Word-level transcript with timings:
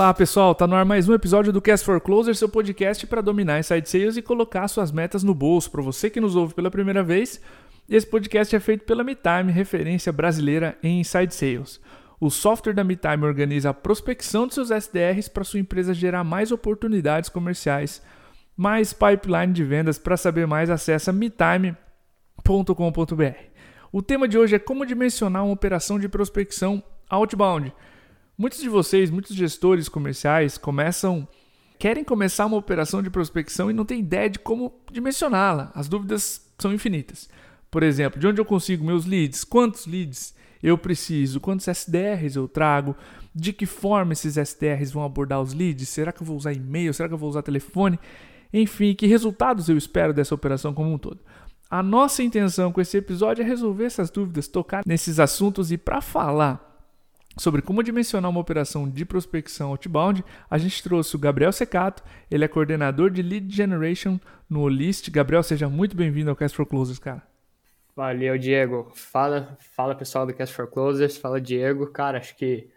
Olá 0.00 0.14
pessoal, 0.14 0.54
tá 0.54 0.66
no 0.66 0.74
ar 0.74 0.86
mais 0.86 1.10
um 1.10 1.12
episódio 1.12 1.52
do 1.52 1.60
Cast 1.60 1.84
for 1.84 2.00
Closer, 2.00 2.34
seu 2.34 2.48
podcast 2.48 3.06
para 3.06 3.20
dominar 3.20 3.58
inside 3.58 3.86
sales 3.86 4.16
e 4.16 4.22
colocar 4.22 4.66
suas 4.66 4.90
metas 4.90 5.22
no 5.22 5.34
bolso. 5.34 5.70
Para 5.70 5.82
você 5.82 6.08
que 6.08 6.22
nos 6.22 6.34
ouve 6.34 6.54
pela 6.54 6.70
primeira 6.70 7.02
vez, 7.02 7.38
esse 7.86 8.06
podcast 8.06 8.56
é 8.56 8.60
feito 8.60 8.86
pela 8.86 9.04
MeTime, 9.04 9.52
referência 9.52 10.10
brasileira 10.10 10.78
em 10.82 11.00
inside 11.00 11.34
sales. 11.34 11.78
O 12.18 12.30
software 12.30 12.72
da 12.72 12.82
MeTime 12.82 13.26
organiza 13.26 13.68
a 13.68 13.74
prospecção 13.74 14.46
de 14.46 14.54
seus 14.54 14.70
SDRs 14.70 15.28
para 15.28 15.44
sua 15.44 15.60
empresa 15.60 15.92
gerar 15.92 16.24
mais 16.24 16.50
oportunidades 16.50 17.28
comerciais, 17.28 18.02
mais 18.56 18.94
pipeline 18.94 19.52
de 19.52 19.64
vendas. 19.64 19.98
Para 19.98 20.16
saber 20.16 20.46
mais, 20.46 20.70
acessa 20.70 21.12
metime.com.br. 21.12 21.74
O 23.92 24.00
tema 24.00 24.26
de 24.26 24.38
hoje 24.38 24.56
é 24.56 24.58
como 24.58 24.86
dimensionar 24.86 25.44
uma 25.44 25.52
operação 25.52 25.98
de 25.98 26.08
prospecção 26.08 26.82
outbound. 27.10 27.70
Muitos 28.40 28.60
de 28.60 28.70
vocês, 28.70 29.10
muitos 29.10 29.36
gestores 29.36 29.86
comerciais 29.86 30.56
começam 30.56 31.28
querem 31.78 32.02
começar 32.02 32.46
uma 32.46 32.56
operação 32.56 33.02
de 33.02 33.10
prospecção 33.10 33.70
e 33.70 33.74
não 33.74 33.84
têm 33.84 34.00
ideia 34.00 34.30
de 34.30 34.38
como 34.38 34.72
dimensioná-la. 34.90 35.70
As 35.74 35.90
dúvidas 35.90 36.50
são 36.58 36.72
infinitas. 36.72 37.28
Por 37.70 37.82
exemplo, 37.82 38.18
de 38.18 38.26
onde 38.26 38.40
eu 38.40 38.44
consigo 38.46 38.82
meus 38.82 39.04
leads? 39.04 39.44
Quantos 39.44 39.84
leads 39.84 40.34
eu 40.62 40.78
preciso? 40.78 41.38
Quantos 41.38 41.68
SDRs 41.68 42.34
eu 42.34 42.48
trago? 42.48 42.96
De 43.34 43.52
que 43.52 43.66
forma 43.66 44.14
esses 44.14 44.38
SDRs 44.38 44.90
vão 44.90 45.04
abordar 45.04 45.42
os 45.42 45.52
leads? 45.52 45.90
Será 45.90 46.10
que 46.10 46.22
eu 46.22 46.26
vou 46.26 46.38
usar 46.38 46.54
e-mail? 46.54 46.94
Será 46.94 47.10
que 47.10 47.14
eu 47.14 47.18
vou 47.18 47.28
usar 47.28 47.42
telefone? 47.42 48.00
Enfim, 48.54 48.94
que 48.94 49.06
resultados 49.06 49.68
eu 49.68 49.76
espero 49.76 50.14
dessa 50.14 50.34
operação 50.34 50.72
como 50.72 50.90
um 50.90 50.96
todo? 50.96 51.20
A 51.70 51.82
nossa 51.82 52.22
intenção 52.22 52.72
com 52.72 52.80
esse 52.80 52.96
episódio 52.96 53.42
é 53.42 53.46
resolver 53.46 53.84
essas 53.84 54.10
dúvidas, 54.10 54.48
tocar 54.48 54.82
nesses 54.86 55.20
assuntos 55.20 55.70
e 55.70 55.76
para 55.76 56.00
falar 56.00 56.69
sobre 57.36 57.62
como 57.62 57.82
dimensionar 57.82 58.30
uma 58.30 58.40
operação 58.40 58.88
de 58.88 59.04
prospecção 59.04 59.70
outbound, 59.70 60.24
a 60.50 60.58
gente 60.58 60.82
trouxe 60.82 61.14
o 61.16 61.18
Gabriel 61.18 61.52
Secato, 61.52 62.02
ele 62.30 62.44
é 62.44 62.48
coordenador 62.48 63.10
de 63.10 63.22
Lead 63.22 63.54
Generation 63.54 64.18
no 64.48 64.60
Olist. 64.62 65.10
Gabriel, 65.10 65.42
seja 65.42 65.68
muito 65.68 65.96
bem-vindo 65.96 66.30
ao 66.30 66.36
Cast 66.36 66.56
for 66.56 66.66
Closers, 66.66 66.98
cara. 66.98 67.22
Valeu, 67.94 68.38
Diego. 68.38 68.90
Fala, 68.94 69.56
fala 69.74 69.94
pessoal 69.94 70.26
do 70.26 70.34
Cast 70.34 70.54
for 70.54 70.66
Closers, 70.66 71.16
fala 71.16 71.40
Diego. 71.40 71.86
Cara, 71.86 72.18
acho 72.18 72.36
que 72.36 72.68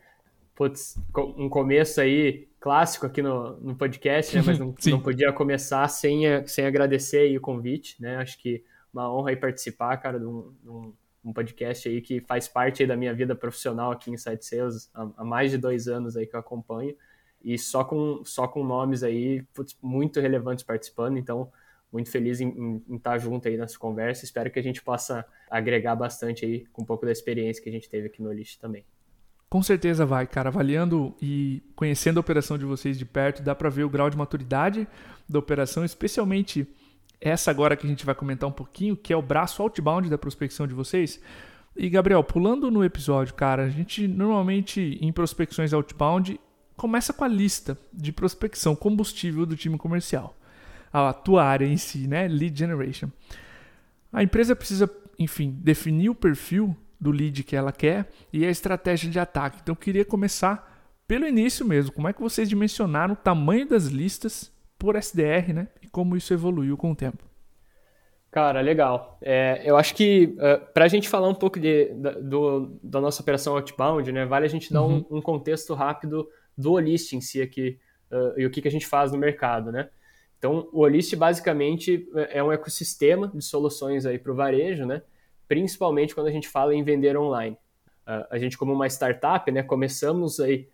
putz, 0.55 0.97
um 1.37 1.49
começo 1.49 1.99
aí 1.99 2.47
clássico 2.59 3.05
aqui 3.05 3.21
no, 3.21 3.57
no 3.57 3.75
podcast, 3.75 4.35
né? 4.35 4.43
Mas 4.45 4.59
não, 4.59 4.73
não 4.87 5.01
podia 5.01 5.31
começar 5.33 5.87
sem, 5.87 6.23
sem 6.47 6.65
agradecer 6.65 7.35
o 7.37 7.41
convite, 7.41 8.01
né? 8.01 8.17
Acho 8.17 8.39
que 8.39 8.63
uma 8.93 9.13
honra 9.13 9.31
aí 9.31 9.35
participar, 9.35 9.97
cara, 9.97 10.19
de 10.19 10.25
um, 10.25 10.53
de 10.61 10.69
um, 10.69 10.93
um 11.23 11.31
podcast 11.31 11.87
aí 11.87 12.01
que 12.01 12.19
faz 12.21 12.47
parte 12.47 12.85
da 12.85 12.95
minha 12.95 13.13
vida 13.13 13.35
profissional 13.35 13.91
aqui 13.91 14.11
em 14.11 14.17
Site 14.17 14.45
Sales, 14.45 14.89
há, 14.93 15.09
há, 15.17 15.23
mais 15.23 15.51
de 15.51 15.57
dois 15.57 15.87
anos 15.87 16.17
aí 16.17 16.27
que 16.27 16.35
eu 16.35 16.39
acompanho, 16.39 16.95
e 17.43 17.57
só 17.57 17.83
com, 17.83 18.21
só 18.23 18.47
com 18.47 18.63
nomes 18.63 19.03
aí 19.03 19.43
putz, 19.53 19.77
muito 19.81 20.19
relevantes 20.19 20.63
participando, 20.63 21.17
então 21.17 21.51
muito 21.91 22.09
feliz 22.09 22.41
em, 22.41 22.47
em, 22.47 22.83
em, 22.89 22.95
estar 22.95 23.17
junto 23.19 23.47
aí 23.47 23.55
nessa 23.55 23.77
conversa, 23.77 24.25
espero 24.25 24.49
que 24.49 24.59
a 24.59 24.63
gente 24.63 24.81
possa 24.81 25.25
agregar 25.49 25.95
bastante 25.95 26.45
aí 26.45 26.65
com 26.73 26.81
um 26.81 26.85
pouco 26.85 27.05
da 27.05 27.11
experiência 27.11 27.61
que 27.61 27.69
a 27.69 27.71
gente 27.71 27.89
teve 27.89 28.07
aqui 28.07 28.21
no 28.21 28.33
List 28.33 28.59
também. 28.59 28.83
Com 29.53 29.61
certeza 29.61 30.03
vai, 30.03 30.25
cara. 30.25 30.49
Avaliando 30.49 31.15
e 31.21 31.61
conhecendo 31.75 32.17
a 32.17 32.21
operação 32.21 32.57
de 32.57 32.65
vocês 32.65 32.97
de 32.97 33.05
perto, 33.05 33.43
dá 33.43 33.53
para 33.53 33.69
ver 33.69 33.83
o 33.83 33.89
grau 33.89 34.09
de 34.09 34.17
maturidade 34.17 34.87
da 35.29 35.37
operação, 35.37 35.85
especialmente 35.85 36.67
essa 37.23 37.49
agora 37.49 37.75
que 37.75 37.85
a 37.85 37.89
gente 37.89 38.05
vai 38.05 38.13
comentar 38.13 38.47
um 38.47 38.51
pouquinho, 38.53 38.97
que 38.97 39.13
é 39.13 39.17
o 39.17 39.21
braço 39.21 39.61
outbound 39.61 40.09
da 40.09 40.17
prospecção 40.17 40.67
de 40.67 40.73
vocês. 40.73 41.19
E 41.75 41.89
Gabriel, 41.89 42.23
pulando 42.23 42.69
no 42.69 42.83
episódio, 42.83 43.33
cara, 43.33 43.63
a 43.63 43.69
gente 43.69 44.07
normalmente 44.07 44.97
em 45.01 45.11
prospecções 45.11 45.73
outbound 45.73 46.39
começa 46.75 47.13
com 47.13 47.23
a 47.23 47.27
lista 47.27 47.77
de 47.91 48.11
prospecção 48.11 48.75
combustível 48.75 49.45
do 49.45 49.55
time 49.55 49.77
comercial. 49.77 50.37
A 50.91 51.13
tua 51.13 51.43
área 51.43 51.65
em 51.65 51.77
si, 51.77 52.07
né? 52.07 52.27
Lead 52.27 52.57
generation. 52.57 53.09
A 54.11 54.21
empresa 54.21 54.55
precisa, 54.55 54.89
enfim, 55.17 55.57
definir 55.59 56.09
o 56.09 56.15
perfil 56.15 56.77
do 56.99 57.09
lead 57.09 57.43
que 57.43 57.55
ela 57.55 57.71
quer 57.71 58.07
e 58.31 58.45
a 58.45 58.49
estratégia 58.49 59.09
de 59.09 59.17
ataque. 59.17 59.59
Então 59.61 59.73
eu 59.73 59.77
queria 59.77 60.05
começar 60.05 60.71
pelo 61.07 61.27
início 61.27 61.65
mesmo. 61.65 61.91
Como 61.91 62.07
é 62.07 62.13
que 62.13 62.21
vocês 62.21 62.47
dimensionaram 62.47 63.13
o 63.13 63.17
tamanho 63.17 63.67
das 63.67 63.87
listas 63.87 64.52
por 64.83 64.97
SDR, 64.97 65.53
né? 65.53 65.69
E 65.81 65.87
como 65.87 66.17
isso 66.17 66.33
evoluiu 66.33 66.75
com 66.75 66.91
o 66.91 66.95
tempo. 66.95 67.23
Cara, 68.29 68.59
legal. 68.59 69.17
É, 69.21 69.61
eu 69.63 69.77
acho 69.77 69.95
que 69.95 70.35
uh, 70.37 70.45
é, 70.45 70.57
para 70.57 70.83
a 70.83 70.87
gente 70.89 71.07
falar 71.07 71.29
um 71.29 71.33
pouco 71.33 71.57
de, 71.57 71.93
da, 71.93 72.11
do, 72.11 72.77
da 72.83 72.99
nossa 72.99 73.21
operação 73.21 73.55
outbound, 73.55 74.11
né, 74.11 74.25
vale 74.25 74.45
a 74.45 74.49
gente 74.49 74.73
dar 74.73 74.81
uhum. 74.81 75.05
um, 75.09 75.19
um, 75.19 75.21
contexto 75.21 75.73
rápido 75.73 76.27
do 76.57 76.73
Olist 76.73 77.13
em 77.13 77.21
si 77.21 77.41
aqui 77.41 77.79
uh, 78.11 78.37
e 78.37 78.45
o 78.45 78.51
que, 78.51 78.61
que 78.61 78.67
a 78.67 78.71
gente 78.71 78.85
faz 78.85 79.09
no 79.13 79.17
mercado, 79.17 79.71
né? 79.71 79.89
Então, 80.37 80.67
o 80.73 80.81
Olist 80.81 81.15
basicamente 81.15 82.05
é 82.29 82.43
um 82.43 82.51
ecossistema 82.51 83.29
de 83.29 83.41
soluções 83.41 84.05
aí 84.05 84.19
para 84.19 84.33
o 84.33 84.35
varejo, 84.35 84.85
né? 84.85 85.01
Principalmente 85.47 86.13
quando 86.13 86.27
a 86.27 86.31
gente 86.31 86.49
fala 86.49 86.75
em 86.75 86.83
vender 86.83 87.15
online. 87.15 87.55
Uh, 88.05 88.27
a 88.29 88.37
gente 88.37 88.57
como 88.57 88.73
uma 88.73 88.87
startup, 88.87 89.49
né, 89.49 89.63
começamos 89.63 90.41
aí 90.41 90.67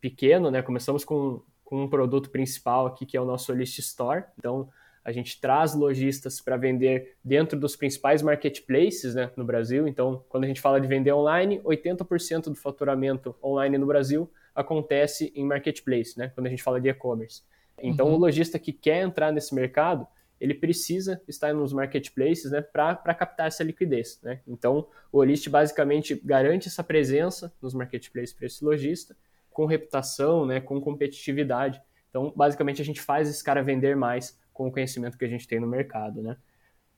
pequeno, 0.00 0.50
né? 0.50 0.62
Começamos 0.62 1.04
com 1.04 1.42
com 1.72 1.84
um 1.84 1.88
produto 1.88 2.28
principal 2.28 2.84
aqui, 2.84 3.06
que 3.06 3.16
é 3.16 3.20
o 3.20 3.24
nosso 3.24 3.50
List 3.50 3.78
Store. 3.78 4.24
Então, 4.38 4.68
a 5.02 5.10
gente 5.10 5.40
traz 5.40 5.74
lojistas 5.74 6.38
para 6.38 6.58
vender 6.58 7.16
dentro 7.24 7.58
dos 7.58 7.74
principais 7.74 8.20
marketplaces 8.20 9.14
né, 9.14 9.30
no 9.38 9.42
Brasil. 9.42 9.88
Então, 9.88 10.22
quando 10.28 10.44
a 10.44 10.46
gente 10.46 10.60
fala 10.60 10.78
de 10.78 10.86
vender 10.86 11.14
online, 11.14 11.62
80% 11.64 12.50
do 12.50 12.54
faturamento 12.54 13.34
online 13.42 13.78
no 13.78 13.86
Brasil 13.86 14.30
acontece 14.54 15.32
em 15.34 15.46
marketplace, 15.46 16.18
né, 16.18 16.30
quando 16.34 16.46
a 16.46 16.50
gente 16.50 16.62
fala 16.62 16.78
de 16.78 16.90
e-commerce. 16.90 17.40
Então, 17.82 18.08
uhum. 18.08 18.16
o 18.16 18.18
lojista 18.18 18.58
que 18.58 18.74
quer 18.74 19.00
entrar 19.00 19.32
nesse 19.32 19.54
mercado, 19.54 20.06
ele 20.38 20.52
precisa 20.52 21.22
estar 21.26 21.54
nos 21.54 21.72
marketplaces 21.72 22.50
né, 22.50 22.60
para 22.60 23.14
captar 23.14 23.46
essa 23.46 23.64
liquidez. 23.64 24.20
Né? 24.22 24.40
Então, 24.46 24.88
o 25.10 25.16
Olist 25.20 25.48
basicamente 25.48 26.20
garante 26.22 26.68
essa 26.68 26.84
presença 26.84 27.50
nos 27.62 27.72
marketplaces 27.72 28.34
para 28.34 28.44
esse 28.44 28.62
lojista 28.62 29.16
com 29.52 29.66
reputação, 29.66 30.46
né, 30.46 30.60
com 30.60 30.80
competitividade. 30.80 31.80
Então, 32.10 32.32
basicamente, 32.34 32.82
a 32.82 32.84
gente 32.84 33.00
faz 33.00 33.28
esse 33.28 33.42
cara 33.42 33.62
vender 33.62 33.96
mais 33.96 34.38
com 34.52 34.68
o 34.68 34.72
conhecimento 34.72 35.16
que 35.16 35.24
a 35.24 35.28
gente 35.28 35.48
tem 35.48 35.58
no 35.58 35.66
mercado, 35.66 36.22
né? 36.22 36.36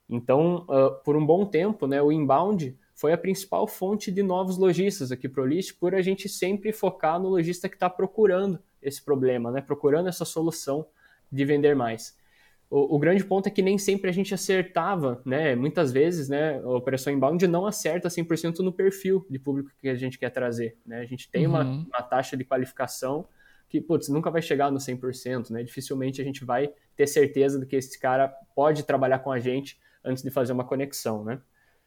Então, 0.08 0.66
uh, 0.68 1.02
por 1.02 1.16
um 1.16 1.24
bom 1.24 1.46
tempo, 1.46 1.86
né, 1.86 2.02
o 2.02 2.12
inbound 2.12 2.76
foi 2.94 3.12
a 3.12 3.18
principal 3.18 3.66
fonte 3.66 4.10
de 4.10 4.22
novos 4.22 4.58
lojistas 4.58 5.10
aqui 5.10 5.28
para 5.28 5.42
o 5.42 5.46
List, 5.46 5.78
por 5.78 5.94
a 5.94 6.02
gente 6.02 6.28
sempre 6.28 6.72
focar 6.72 7.18
no 7.18 7.28
lojista 7.28 7.68
que 7.68 7.76
está 7.76 7.88
procurando 7.88 8.58
esse 8.82 9.02
problema, 9.02 9.50
né, 9.50 9.60
procurando 9.60 10.08
essa 10.08 10.24
solução 10.24 10.86
de 11.30 11.44
vender 11.44 11.74
mais. 11.74 12.16
O, 12.74 12.96
o, 12.96 12.98
grande 12.98 13.24
ponto 13.24 13.46
é 13.46 13.50
que 13.50 13.62
nem 13.62 13.78
sempre 13.78 14.10
a 14.10 14.12
gente 14.12 14.34
acertava, 14.34 15.22
né? 15.24 15.54
Muitas 15.54 15.92
vezes, 15.92 16.28
né, 16.28 16.58
a 16.58 16.70
operação 16.70 17.12
inbound 17.12 17.46
não 17.46 17.68
acerta 17.68 18.08
100% 18.08 18.58
no 18.64 18.72
perfil 18.72 19.24
de 19.30 19.38
público 19.38 19.70
que 19.80 19.88
a 19.88 19.94
gente 19.94 20.18
quer 20.18 20.30
trazer, 20.30 20.76
né? 20.84 20.98
A 20.98 21.04
gente 21.04 21.30
tem 21.30 21.46
uhum. 21.46 21.52
uma, 21.52 21.62
uma 21.62 22.02
taxa 22.02 22.36
de 22.36 22.42
qualificação 22.42 23.28
que, 23.68 23.80
putz, 23.80 24.08
nunca 24.08 24.28
vai 24.28 24.42
chegar 24.42 24.72
no 24.72 24.78
100%, 24.78 25.50
né? 25.50 25.62
Dificilmente 25.62 26.20
a 26.20 26.24
gente 26.24 26.44
vai 26.44 26.72
ter 26.96 27.06
certeza 27.06 27.60
de 27.60 27.66
que 27.66 27.76
esse 27.76 27.96
cara 27.96 28.26
pode 28.56 28.82
trabalhar 28.82 29.20
com 29.20 29.30
a 29.30 29.38
gente 29.38 29.78
antes 30.04 30.24
de 30.24 30.30
fazer 30.32 30.52
uma 30.52 30.64
conexão, 30.64 31.22
né? 31.22 31.40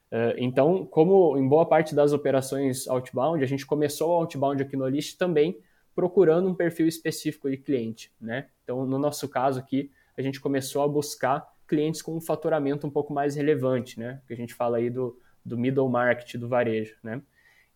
Uh, 0.10 0.36
então, 0.38 0.86
como 0.86 1.38
em 1.38 1.46
boa 1.46 1.66
parte 1.66 1.94
das 1.94 2.14
operações 2.14 2.88
outbound, 2.88 3.44
a 3.44 3.48
gente 3.48 3.66
começou 3.66 4.12
o 4.12 4.14
outbound 4.22 4.64
aqui 4.64 4.78
no 4.78 4.88
List 4.88 5.18
também 5.18 5.60
procurando 5.94 6.48
um 6.48 6.56
perfil 6.56 6.88
específico 6.88 7.50
de 7.50 7.58
cliente, 7.58 8.10
né? 8.22 8.48
Então, 8.64 8.86
no 8.86 8.98
nosso 8.98 9.28
caso 9.28 9.60
aqui, 9.60 9.92
a 10.18 10.22
gente 10.22 10.40
começou 10.40 10.82
a 10.82 10.88
buscar 10.88 11.48
clientes 11.68 12.02
com 12.02 12.16
um 12.16 12.22
faturamento 12.22 12.88
um 12.88 12.90
pouco 12.90 13.14
mais 13.14 13.36
relevante, 13.36 14.00
né? 14.00 14.22
Que 14.28 14.34
a 14.34 14.38
gente 14.38 14.54
fala 14.54 14.78
aí 14.78 14.90
do, 14.90 15.20
do 15.46 15.58
middle 15.58 15.90
market, 15.90 16.36
do 16.36 16.48
varejo, 16.48 16.96
né? 17.04 17.22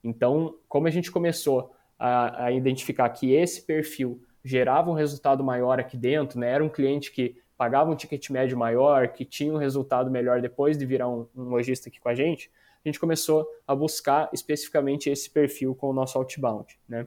Então, 0.04 0.56
como 0.68 0.88
a 0.88 0.90
gente 0.90 1.12
começou 1.12 1.74
a, 2.00 2.46
a 2.46 2.52
identificar 2.52 3.08
que 3.10 3.34
esse 3.34 3.62
perfil 3.62 4.22
gerava 4.44 4.90
um 4.90 4.96
resultado 4.96 5.44
maior 5.44 5.80
aqui 5.80 5.96
dentro, 5.96 6.40
né? 6.40 6.50
Era 6.50 6.64
um 6.64 6.70
cliente 6.70 7.12
que 7.12 7.38
pagava 7.58 7.92
um 7.92 7.96
ticket 7.96 8.30
médio 8.32 8.58
maior, 8.58 9.10
que 9.10 9.24
tinha 9.24 9.54
um 9.54 9.58
resultado 9.58 10.10
melhor 10.10 10.42
depois 10.42 10.78
de 10.78 10.86
virar 10.86 11.08
um, 11.08 11.28
um 11.36 11.44
lojista 11.44 11.90
aqui 11.90 12.00
com 12.00 12.10
a 12.10 12.16
gente, 12.16 12.50
a 12.84 12.90
gente 12.90 13.00
começou 13.00 13.48
a 13.68 13.76
buscar 13.76 14.30
especificamente 14.34 15.10
esse 15.10 15.30
perfil 15.30 15.76
com 15.76 15.90
o 15.90 15.94
nosso 15.94 16.18
outbound, 16.18 16.80
né? 16.90 17.06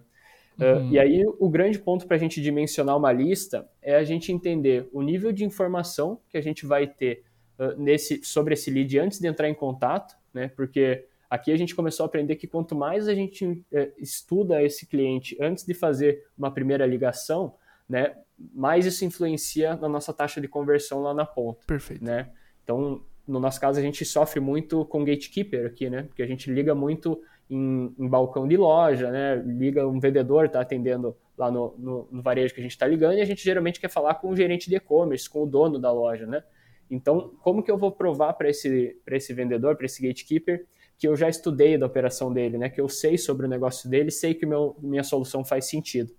Uhum. 0.59 0.89
Uh, 0.89 0.93
e 0.93 0.99
aí, 0.99 1.25
o 1.39 1.49
grande 1.49 1.79
ponto 1.79 2.07
para 2.07 2.17
a 2.17 2.21
gente 2.21 2.41
dimensionar 2.41 2.97
uma 2.97 3.13
lista 3.13 3.69
é 3.83 3.97
a 3.97 4.05
gente 4.05 4.33
entender 4.33 4.89
o 4.93 5.03
nível 5.03 5.33
de 5.33 5.45
informação 5.45 6.21
que 6.29 6.37
a 6.37 6.41
gente 6.41 6.65
vai 6.65 6.87
ter 6.87 7.25
uh, 7.59 7.81
nesse, 7.81 8.23
sobre 8.25 8.55
esse 8.55 8.71
lead 8.71 8.99
antes 8.99 9.19
de 9.19 9.27
entrar 9.27 9.49
em 9.49 9.55
contato, 9.55 10.17
né? 10.33 10.49
Porque 10.49 11.07
aqui 11.29 11.51
a 11.51 11.57
gente 11.57 11.75
começou 11.75 12.05
a 12.05 12.07
aprender 12.07 12.37
que 12.37 12.47
quanto 12.47 12.75
mais 12.75 13.09
a 13.09 13.15
gente 13.15 13.45
uh, 13.45 13.93
estuda 13.99 14.63
esse 14.63 14.87
cliente 14.87 15.37
antes 15.41 15.65
de 15.65 15.75
fazer 15.75 16.25
uma 16.39 16.53
primeira 16.53 16.87
ligação, 16.87 17.55
né? 17.89 18.15
Mais 18.53 18.87
isso 18.87 19.05
influencia 19.05 19.77
na 19.77 19.89
nossa 19.89 20.13
taxa 20.13 20.41
de 20.41 20.49
conversão 20.49 21.03
lá 21.03 21.15
na 21.15 21.25
ponta. 21.25 21.65
Perfeito. 21.67 22.05
Né? 22.05 22.31
Então, 22.65 23.03
no 23.27 23.39
nosso 23.39 23.61
caso, 23.61 23.79
a 23.79 23.83
gente 23.83 24.05
sofre 24.05 24.41
muito 24.41 24.85
com 24.87 25.05
gatekeeper 25.05 25.67
aqui, 25.67 25.89
né? 25.89 26.03
Porque 26.03 26.23
a 26.23 26.27
gente 26.27 26.51
liga 26.51 26.75
muito 26.75 27.23
em, 27.49 27.95
em, 27.99 28.09
balcão 28.09 28.47
de 28.49 28.57
loja, 28.57 29.11
né? 29.11 29.37
Liga 29.37 29.87
um 29.87 30.01
vendedor, 30.01 30.47
está 30.47 30.61
atendendo 30.61 31.17
lá 31.37 31.51
no, 31.51 31.75
no, 31.79 32.09
no 32.11 32.23
varejo 32.23 32.55
que 32.55 32.61
a 32.61 32.63
gente 32.63 32.73
está 32.73 32.87
ligando 32.87 33.19
e 33.19 33.21
a 33.21 33.25
gente 33.25 33.43
geralmente 33.43 33.81
quer 33.81 33.91
falar 33.91 34.15
com 34.15 34.31
o 34.31 34.37
gerente 34.37 34.69
de 34.69 34.77
e-commerce, 34.77 35.29
com 35.29 35.43
o 35.43 35.47
dono 35.47 35.79
da 35.79 35.93
loja, 35.93 36.27
né? 36.27 36.43
Então, 36.91 37.33
como 37.43 37.63
que 37.63 37.71
eu 37.71 37.79
vou 37.79 37.91
provar 37.91 38.35
para 38.35 38.49
esse, 38.49 38.97
esse 39.07 39.33
vendedor, 39.33 39.77
para 39.77 39.87
esse 39.87 40.07
gatekeeper, 40.07 40.67
que 40.97 41.09
eu 41.09 41.17
já 41.17 41.29
estudei 41.29 41.77
da 41.77 41.87
operação 41.87 42.33
dele, 42.33 42.59
né? 42.59 42.69
Que 42.69 42.81
eu 42.81 42.89
sei 42.89 43.19
sobre 43.19 43.47
o 43.47 43.49
negócio 43.49 43.89
dele, 43.89 44.11
sei 44.11 44.35
que 44.35 44.47
meu, 44.47 44.77
minha 44.81 45.03
solução 45.03 45.45
faz 45.45 45.67
sentido. 45.67 46.13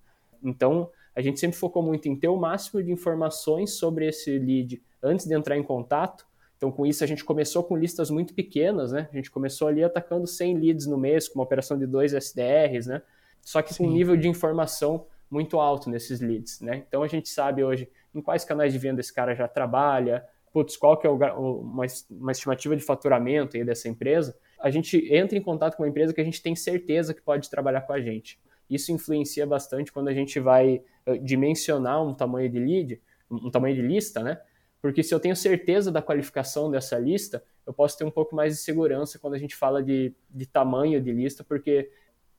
Então, 0.43 0.89
a 1.15 1.21
gente 1.21 1.39
sempre 1.39 1.57
focou 1.57 1.81
muito 1.81 2.09
em 2.09 2.15
ter 2.15 2.27
o 2.27 2.35
máximo 2.35 2.83
de 2.83 2.91
informações 2.91 3.77
sobre 3.77 4.07
esse 4.07 4.37
lead 4.37 4.81
antes 5.01 5.25
de 5.25 5.33
entrar 5.33 5.57
em 5.57 5.63
contato. 5.63 6.27
Então, 6.57 6.71
com 6.71 6.85
isso, 6.85 7.03
a 7.03 7.07
gente 7.07 7.23
começou 7.23 7.63
com 7.63 7.75
listas 7.75 8.09
muito 8.09 8.33
pequenas, 8.33 8.91
né? 8.91 9.09
A 9.11 9.15
gente 9.15 9.29
começou 9.29 9.67
ali 9.67 9.83
atacando 9.83 10.25
100 10.25 10.57
leads 10.57 10.87
no 10.87 10.97
mês, 10.97 11.27
com 11.27 11.39
uma 11.39 11.43
operação 11.43 11.77
de 11.77 11.85
dois 11.85 12.13
SDRs, 12.13 12.87
né? 12.87 13.01
Só 13.41 13.61
que 13.61 13.73
Sim. 13.73 13.83
com 13.83 13.89
um 13.89 13.93
nível 13.93 14.15
de 14.15 14.27
informação 14.27 15.05
muito 15.29 15.59
alto 15.59 15.89
nesses 15.89 16.21
leads, 16.21 16.61
né? 16.61 16.83
Então, 16.87 17.03
a 17.03 17.07
gente 17.07 17.29
sabe 17.29 17.63
hoje 17.63 17.89
em 18.13 18.21
quais 18.21 18.45
canais 18.45 18.71
de 18.71 18.79
venda 18.79 19.01
esse 19.01 19.13
cara 19.13 19.35
já 19.35 19.47
trabalha, 19.47 20.25
putz, 20.55 20.77
qual 20.77 20.97
que 20.97 21.05
é 21.05 21.09
o, 21.09 21.15
uma, 21.59 21.85
uma 22.09 22.31
estimativa 22.31 22.75
de 22.77 22.81
faturamento 22.81 23.57
aí 23.57 23.65
dessa 23.65 23.89
empresa, 23.89 24.37
a 24.57 24.69
gente 24.69 24.97
entra 25.13 25.37
em 25.37 25.41
contato 25.41 25.75
com 25.75 25.83
uma 25.83 25.89
empresa 25.89 26.13
que 26.13 26.21
a 26.21 26.23
gente 26.23 26.41
tem 26.41 26.55
certeza 26.55 27.13
que 27.13 27.21
pode 27.21 27.49
trabalhar 27.49 27.81
com 27.81 27.91
a 27.91 27.99
gente. 27.99 28.39
Isso 28.69 28.91
influencia 28.93 29.45
bastante 29.45 29.91
quando 29.91 30.07
a 30.07 30.13
gente 30.13 30.39
vai 30.39 30.81
eh, 31.05 31.17
dimensionar 31.17 32.01
um 32.01 32.13
tamanho 32.13 32.49
de 32.49 32.57
lead, 32.57 33.01
um 33.29 33.51
tamanho 33.51 33.75
de 33.75 33.81
lista, 33.81 34.23
né? 34.23 34.39
Porque 34.85 35.01
se 35.01 35.15
eu 35.15 35.19
tenho 35.19 35.35
certeza 35.35 35.91
da 35.91 35.99
qualificação 35.99 36.69
dessa 36.69 36.95
lista, 36.99 37.43
eu 37.65 37.73
posso 37.73 37.97
ter 37.97 38.03
um 38.03 38.11
pouco 38.11 38.35
mais 38.35 38.53
de 38.53 38.59
segurança 38.59 39.17
quando 39.17 39.33
a 39.33 39.37
gente 39.39 39.55
fala 39.55 39.81
de, 39.81 40.13
de 40.29 40.45
tamanho 40.45 41.01
de 41.01 41.11
lista, 41.11 41.43
porque 41.43 41.89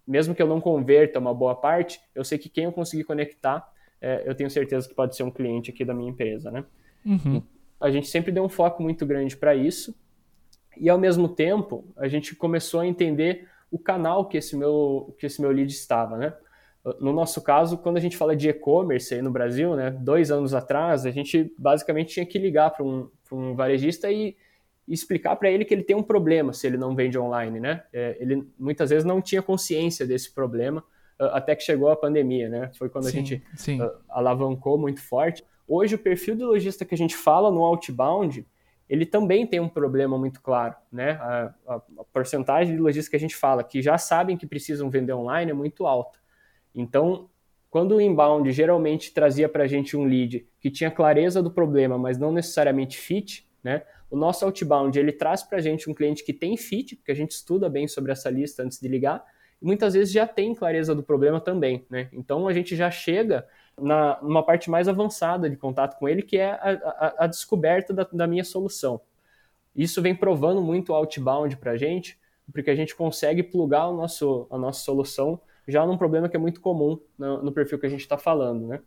mesmo 0.06 0.32
que 0.32 0.40
eu 0.40 0.46
não 0.46 0.60
converta 0.60 1.18
uma 1.18 1.34
boa 1.34 1.56
parte, 1.56 2.00
eu 2.14 2.22
sei 2.22 2.38
que 2.38 2.48
quem 2.48 2.62
eu 2.66 2.70
conseguir 2.70 3.02
conectar, 3.02 3.68
é, 4.00 4.22
eu 4.24 4.32
tenho 4.32 4.48
certeza 4.48 4.88
que 4.88 4.94
pode 4.94 5.16
ser 5.16 5.24
um 5.24 5.30
cliente 5.32 5.72
aqui 5.72 5.84
da 5.84 5.92
minha 5.92 6.08
empresa, 6.08 6.52
né? 6.52 6.64
Uhum. 7.04 7.42
A 7.80 7.90
gente 7.90 8.06
sempre 8.06 8.30
deu 8.30 8.44
um 8.44 8.48
foco 8.48 8.80
muito 8.80 9.04
grande 9.04 9.36
para 9.36 9.52
isso, 9.52 9.92
e 10.76 10.88
ao 10.88 10.98
mesmo 10.98 11.28
tempo, 11.28 11.84
a 11.96 12.06
gente 12.06 12.36
começou 12.36 12.78
a 12.78 12.86
entender 12.86 13.48
o 13.72 13.78
canal 13.80 14.24
que 14.28 14.36
esse 14.36 14.56
meu, 14.56 15.16
que 15.18 15.26
esse 15.26 15.40
meu 15.40 15.50
lead 15.50 15.72
estava, 15.72 16.16
né? 16.16 16.32
No 17.00 17.12
nosso 17.12 17.42
caso, 17.42 17.78
quando 17.78 17.96
a 17.96 18.00
gente 18.00 18.16
fala 18.16 18.36
de 18.36 18.48
e-commerce 18.48 19.14
aí 19.14 19.22
no 19.22 19.30
Brasil, 19.30 19.74
né, 19.74 19.90
dois 19.90 20.30
anos 20.30 20.54
atrás, 20.54 21.04
a 21.04 21.10
gente 21.10 21.52
basicamente 21.58 22.14
tinha 22.14 22.26
que 22.26 22.38
ligar 22.38 22.70
para 22.70 22.84
um, 22.84 23.08
um 23.32 23.54
varejista 23.54 24.10
e, 24.10 24.36
explicar 24.88 25.34
para 25.36 25.50
ele 25.50 25.64
que 25.64 25.74
ele 25.74 25.82
tem 25.82 25.96
um 25.96 26.02
problema 26.02 26.52
se 26.52 26.66
ele 26.66 26.76
não 26.76 26.94
vende 26.94 27.18
online, 27.18 27.58
né? 27.58 27.82
É, 27.92 28.16
ele 28.20 28.48
muitas 28.58 28.90
vezes 28.90 29.04
não 29.04 29.20
tinha 29.20 29.42
consciência 29.42 30.06
desse 30.06 30.32
problema 30.32 30.84
até 31.18 31.56
que 31.56 31.62
chegou 31.62 31.88
a 31.88 31.96
pandemia, 31.96 32.48
né? 32.48 32.70
Foi 32.78 32.88
quando 32.88 33.04
sim, 33.04 33.08
a 33.08 33.12
gente 33.12 33.42
sim. 33.56 33.78
alavancou 34.08 34.78
muito 34.78 35.02
forte. 35.02 35.42
Hoje, 35.66 35.94
o 35.94 35.98
perfil 35.98 36.36
de 36.36 36.44
lojista 36.44 36.84
que 36.84 36.94
a 36.94 36.98
gente 36.98 37.16
fala 37.16 37.50
no 37.50 37.64
outbound, 37.64 38.46
ele 38.88 39.06
também 39.06 39.46
tem 39.46 39.58
um 39.58 39.68
problema 39.68 40.18
muito 40.18 40.40
claro, 40.40 40.74
né? 40.92 41.12
A, 41.12 41.54
a, 41.66 41.74
a, 41.74 42.04
porcentagem 42.12 42.76
de 42.76 42.80
lojistas 42.80 43.08
que 43.08 43.16
a 43.16 43.20
gente 43.20 43.34
fala 43.34 43.64
que 43.64 43.82
já 43.82 43.98
sabem 43.98 44.36
que 44.36 44.46
precisam 44.46 44.90
vender 44.90 45.14
online 45.14 45.50
é 45.50 45.54
muito 45.54 45.86
alta. 45.86 46.18
Então, 46.76 47.28
quando 47.70 47.96
o 47.96 48.00
inbound 48.00 48.50
geralmente 48.52 49.12
trazia 49.12 49.48
para 49.48 49.64
a 49.64 49.66
gente 49.66 49.96
um 49.96 50.04
lead 50.04 50.46
que 50.60 50.70
tinha 50.70 50.90
clareza 50.90 51.42
do 51.42 51.50
problema, 51.50 51.98
mas 51.98 52.18
não 52.18 52.30
necessariamente 52.30 52.98
fit, 52.98 53.48
né? 53.64 53.82
O 54.08 54.16
nosso 54.16 54.44
outbound 54.44 54.96
ele 54.96 55.10
traz 55.10 55.42
para 55.42 55.58
a 55.58 55.60
gente 55.60 55.90
um 55.90 55.94
cliente 55.94 56.22
que 56.22 56.32
tem 56.32 56.56
fit, 56.56 56.94
porque 56.94 57.10
a 57.10 57.14
gente 57.14 57.32
estuda 57.32 57.68
bem 57.68 57.88
sobre 57.88 58.12
essa 58.12 58.30
lista 58.30 58.62
antes 58.62 58.78
de 58.78 58.86
ligar, 58.86 59.24
e 59.60 59.66
muitas 59.66 59.94
vezes 59.94 60.12
já 60.12 60.26
tem 60.26 60.54
clareza 60.54 60.94
do 60.94 61.02
problema 61.02 61.40
também, 61.40 61.84
né? 61.90 62.08
Então 62.12 62.46
a 62.46 62.52
gente 62.52 62.76
já 62.76 62.90
chega 62.90 63.46
na, 63.80 64.18
numa 64.22 64.44
parte 64.44 64.70
mais 64.70 64.86
avançada 64.86 65.50
de 65.50 65.56
contato 65.56 65.98
com 65.98 66.08
ele, 66.08 66.22
que 66.22 66.36
é 66.36 66.50
a, 66.52 67.14
a, 67.18 67.24
a 67.24 67.26
descoberta 67.26 67.92
da, 67.92 68.06
da, 68.10 68.26
minha 68.26 68.44
solução. 68.44 69.00
Isso 69.74 70.00
vem 70.00 70.14
provando 70.14 70.62
muito 70.62 70.92
o 70.92 70.94
outbound 70.94 71.56
para 71.56 71.72
a 71.72 71.76
gente, 71.76 72.18
porque 72.52 72.70
a 72.70 72.74
gente 72.74 72.94
consegue 72.94 73.42
plugar 73.42 73.88
o 73.88 73.96
nosso, 73.96 74.46
a 74.50 74.56
nossa 74.56 74.84
solução 74.84 75.40
já 75.66 75.84
num 75.86 75.98
problema 75.98 76.28
que 76.28 76.36
é 76.36 76.38
muito 76.38 76.60
comum 76.60 77.00
no, 77.18 77.42
no 77.42 77.52
perfil 77.52 77.78
que 77.78 77.86
a 77.86 77.88
gente 77.88 78.00
está 78.00 78.16
falando, 78.16 78.66
né? 78.66 78.80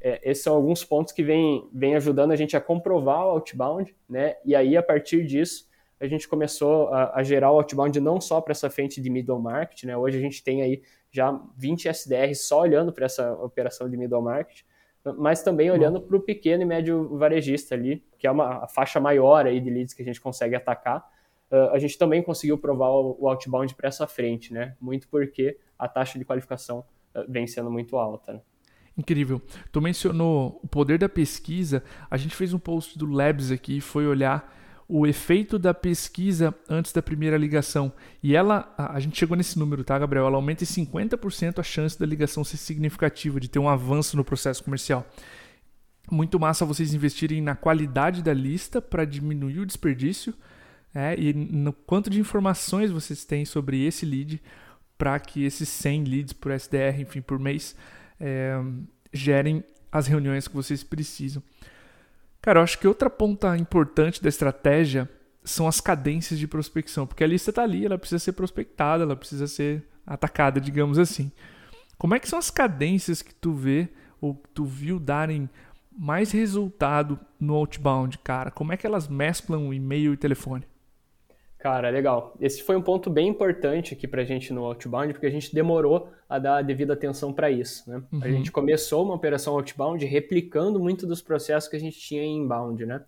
É, 0.00 0.20
esses 0.22 0.44
são 0.44 0.54
alguns 0.54 0.84
pontos 0.84 1.12
que 1.12 1.22
vêm 1.22 1.68
vem 1.72 1.94
ajudando 1.96 2.32
a 2.32 2.36
gente 2.36 2.56
a 2.56 2.60
comprovar 2.60 3.26
o 3.26 3.30
outbound, 3.30 3.94
né? 4.08 4.36
E 4.44 4.54
aí, 4.54 4.76
a 4.76 4.82
partir 4.82 5.24
disso, 5.24 5.66
a 5.98 6.06
gente 6.06 6.28
começou 6.28 6.88
a, 6.88 7.18
a 7.18 7.22
gerar 7.22 7.50
o 7.50 7.56
outbound 7.56 7.98
não 8.00 8.20
só 8.20 8.40
para 8.40 8.52
essa 8.52 8.68
frente 8.68 9.00
de 9.00 9.08
middle 9.08 9.38
market, 9.38 9.84
né? 9.84 9.96
Hoje 9.96 10.18
a 10.18 10.20
gente 10.20 10.42
tem 10.42 10.62
aí 10.62 10.82
já 11.10 11.40
20 11.56 11.88
SDRs 11.88 12.46
só 12.46 12.60
olhando 12.60 12.92
para 12.92 13.06
essa 13.06 13.32
operação 13.34 13.88
de 13.88 13.96
middle 13.96 14.20
market, 14.20 14.62
mas 15.16 15.42
também 15.42 15.70
olhando 15.70 16.00
para 16.00 16.16
o 16.16 16.20
pequeno 16.20 16.62
e 16.62 16.66
médio 16.66 17.16
varejista 17.16 17.74
ali, 17.74 18.02
que 18.18 18.26
é 18.26 18.30
uma 18.30 18.66
faixa 18.68 18.98
maior 18.98 19.46
aí 19.46 19.60
de 19.60 19.70
leads 19.70 19.94
que 19.94 20.02
a 20.02 20.04
gente 20.04 20.20
consegue 20.20 20.54
atacar. 20.54 21.04
Uh, 21.50 21.70
a 21.72 21.78
gente 21.78 21.96
também 21.98 22.22
conseguiu 22.22 22.58
provar 22.58 22.88
o, 22.88 23.16
o 23.20 23.28
outbound 23.28 23.74
para 23.74 23.88
essa 23.88 24.06
frente, 24.06 24.52
né? 24.52 24.76
Muito 24.80 25.08
porque 25.08 25.58
a 25.78 25.86
taxa 25.86 26.18
de 26.18 26.24
qualificação 26.24 26.84
uh, 27.14 27.24
vem 27.28 27.46
sendo 27.46 27.70
muito 27.70 27.96
alta. 27.96 28.34
Né? 28.34 28.40
Incrível. 28.96 29.42
Tu 29.70 29.80
mencionou 29.80 30.60
o 30.62 30.68
poder 30.68 30.98
da 30.98 31.08
pesquisa. 31.08 31.82
A 32.10 32.16
gente 32.16 32.34
fez 32.34 32.54
um 32.54 32.58
post 32.58 32.98
do 32.98 33.06
Labs 33.06 33.50
aqui, 33.50 33.80
foi 33.80 34.06
olhar 34.06 34.52
o 34.88 35.06
efeito 35.06 35.58
da 35.58 35.72
pesquisa 35.72 36.54
antes 36.68 36.92
da 36.92 37.02
primeira 37.02 37.36
ligação. 37.36 37.92
E 38.22 38.36
ela, 38.36 38.72
a 38.76 39.00
gente 39.00 39.18
chegou 39.18 39.36
nesse 39.36 39.58
número, 39.58 39.82
tá, 39.82 39.98
Gabriel? 39.98 40.26
Ela 40.26 40.36
aumenta 40.36 40.62
em 40.62 40.66
50% 40.66 41.58
a 41.58 41.62
chance 41.62 41.98
da 41.98 42.06
ligação 42.06 42.44
ser 42.44 42.58
significativa, 42.58 43.40
de 43.40 43.48
ter 43.48 43.58
um 43.58 43.68
avanço 43.68 44.16
no 44.16 44.24
processo 44.24 44.62
comercial. 44.62 45.06
Muito 46.10 46.38
massa 46.38 46.66
vocês 46.66 46.92
investirem 46.92 47.40
na 47.40 47.56
qualidade 47.56 48.22
da 48.22 48.34
lista 48.34 48.80
para 48.80 49.04
diminuir 49.04 49.60
o 49.60 49.66
desperdício 49.66 50.34
é, 50.94 51.18
e 51.18 51.32
no 51.34 51.72
quanto 51.72 52.08
de 52.08 52.20
informações 52.20 52.90
vocês 52.90 53.24
têm 53.24 53.44
sobre 53.44 53.84
esse 53.84 54.06
lead 54.06 54.40
para 54.96 55.18
que 55.18 55.44
esses 55.44 55.68
100 55.68 56.04
leads 56.04 56.32
por 56.32 56.52
SDR, 56.52 57.00
enfim, 57.00 57.20
por 57.20 57.38
mês, 57.38 57.74
é, 58.20 58.54
gerem 59.12 59.64
as 59.90 60.06
reuniões 60.06 60.46
que 60.46 60.54
vocês 60.54 60.84
precisam. 60.84 61.42
Cara, 62.40 62.60
eu 62.60 62.62
acho 62.62 62.78
que 62.78 62.86
outra 62.86 63.10
ponta 63.10 63.56
importante 63.56 64.22
da 64.22 64.28
estratégia 64.28 65.10
são 65.42 65.66
as 65.66 65.80
cadências 65.80 66.38
de 66.38 66.46
prospecção, 66.46 67.06
porque 67.06 67.24
a 67.24 67.26
lista 67.26 67.50
está 67.50 67.62
ali, 67.62 67.84
ela 67.84 67.98
precisa 67.98 68.18
ser 68.18 68.32
prospectada, 68.32 69.02
ela 69.02 69.16
precisa 69.16 69.46
ser 69.46 69.84
atacada, 70.06 70.60
digamos 70.60 70.98
assim. 70.98 71.32
Como 71.98 72.14
é 72.14 72.20
que 72.20 72.28
são 72.28 72.38
as 72.38 72.50
cadências 72.50 73.20
que 73.20 73.34
tu 73.34 73.52
vê 73.52 73.88
ou 74.20 74.40
tu 74.52 74.64
viu 74.64 75.00
darem 75.00 75.48
mais 75.96 76.32
resultado 76.32 77.18
no 77.38 77.54
outbound, 77.54 78.18
cara? 78.18 78.50
Como 78.50 78.72
é 78.72 78.76
que 78.76 78.86
elas 78.86 79.08
mesclam 79.08 79.68
o 79.68 79.74
e-mail 79.74 80.12
e 80.12 80.16
telefone? 80.16 80.64
Cara, 81.64 81.88
legal. 81.88 82.36
Esse 82.38 82.62
foi 82.62 82.76
um 82.76 82.82
ponto 82.82 83.08
bem 83.08 83.26
importante 83.26 83.94
aqui 83.94 84.06
para 84.06 84.20
a 84.20 84.24
gente 84.26 84.52
no 84.52 84.66
Outbound, 84.66 85.14
porque 85.14 85.24
a 85.24 85.30
gente 85.30 85.54
demorou 85.54 86.10
a 86.28 86.38
dar 86.38 86.58
a 86.58 86.62
devida 86.62 86.92
atenção 86.92 87.32
para 87.32 87.50
isso. 87.50 87.88
Né? 87.88 88.02
Uhum. 88.12 88.20
A 88.22 88.28
gente 88.28 88.52
começou 88.52 89.02
uma 89.02 89.14
operação 89.14 89.54
Outbound 89.54 90.04
replicando 90.04 90.78
muito 90.78 91.06
dos 91.06 91.22
processos 91.22 91.70
que 91.70 91.74
a 91.74 91.80
gente 91.80 91.98
tinha 91.98 92.22
em 92.22 92.36
Inbound. 92.36 92.84
Né? 92.84 93.02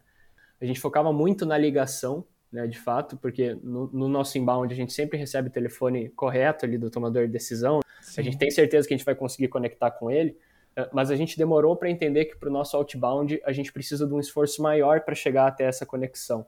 A 0.58 0.64
gente 0.64 0.80
focava 0.80 1.12
muito 1.12 1.44
na 1.44 1.58
ligação, 1.58 2.25
né, 2.50 2.66
de 2.66 2.78
fato, 2.78 3.18
porque 3.18 3.58
no, 3.62 3.88
no, 3.92 4.08
nosso 4.08 4.38
Inbound 4.38 4.72
a 4.72 4.76
gente 4.76 4.94
sempre 4.94 5.18
recebe 5.18 5.48
o 5.48 5.52
telefone 5.52 6.08
correto 6.16 6.64
ali 6.64 6.78
do 6.78 6.88
tomador 6.88 7.26
de 7.26 7.32
decisão. 7.34 7.80
Sim. 8.00 8.22
A 8.22 8.25
gente 8.25 8.38
tem 8.38 8.50
certeza 8.50 8.88
que 8.88 8.94
a 8.94 8.96
gente 8.96 9.04
vai 9.04 9.14
conseguir 9.14 9.48
conectar 9.48 9.90
com 9.90 10.10
ele, 10.10 10.34
eh, 10.75 10.88
mas 10.94 11.10
a 11.10 11.14
gente 11.14 11.36
demorou 11.36 11.76
para 11.76 11.90
entender 11.90 12.25
que 12.25 12.36
para 12.36 12.48
o 12.48 12.52
nosso 12.52 12.75
Outbound 12.75 13.38
a 13.44 13.52
gente 13.52 13.70
precisa 13.70 14.06
de 14.06 14.14
um 14.14 14.18
esforço 14.18 14.62
maior 14.62 15.02
para 15.02 15.14
chegar 15.14 15.46
até 15.46 15.64
essa 15.64 15.84
conexão. 15.84 16.46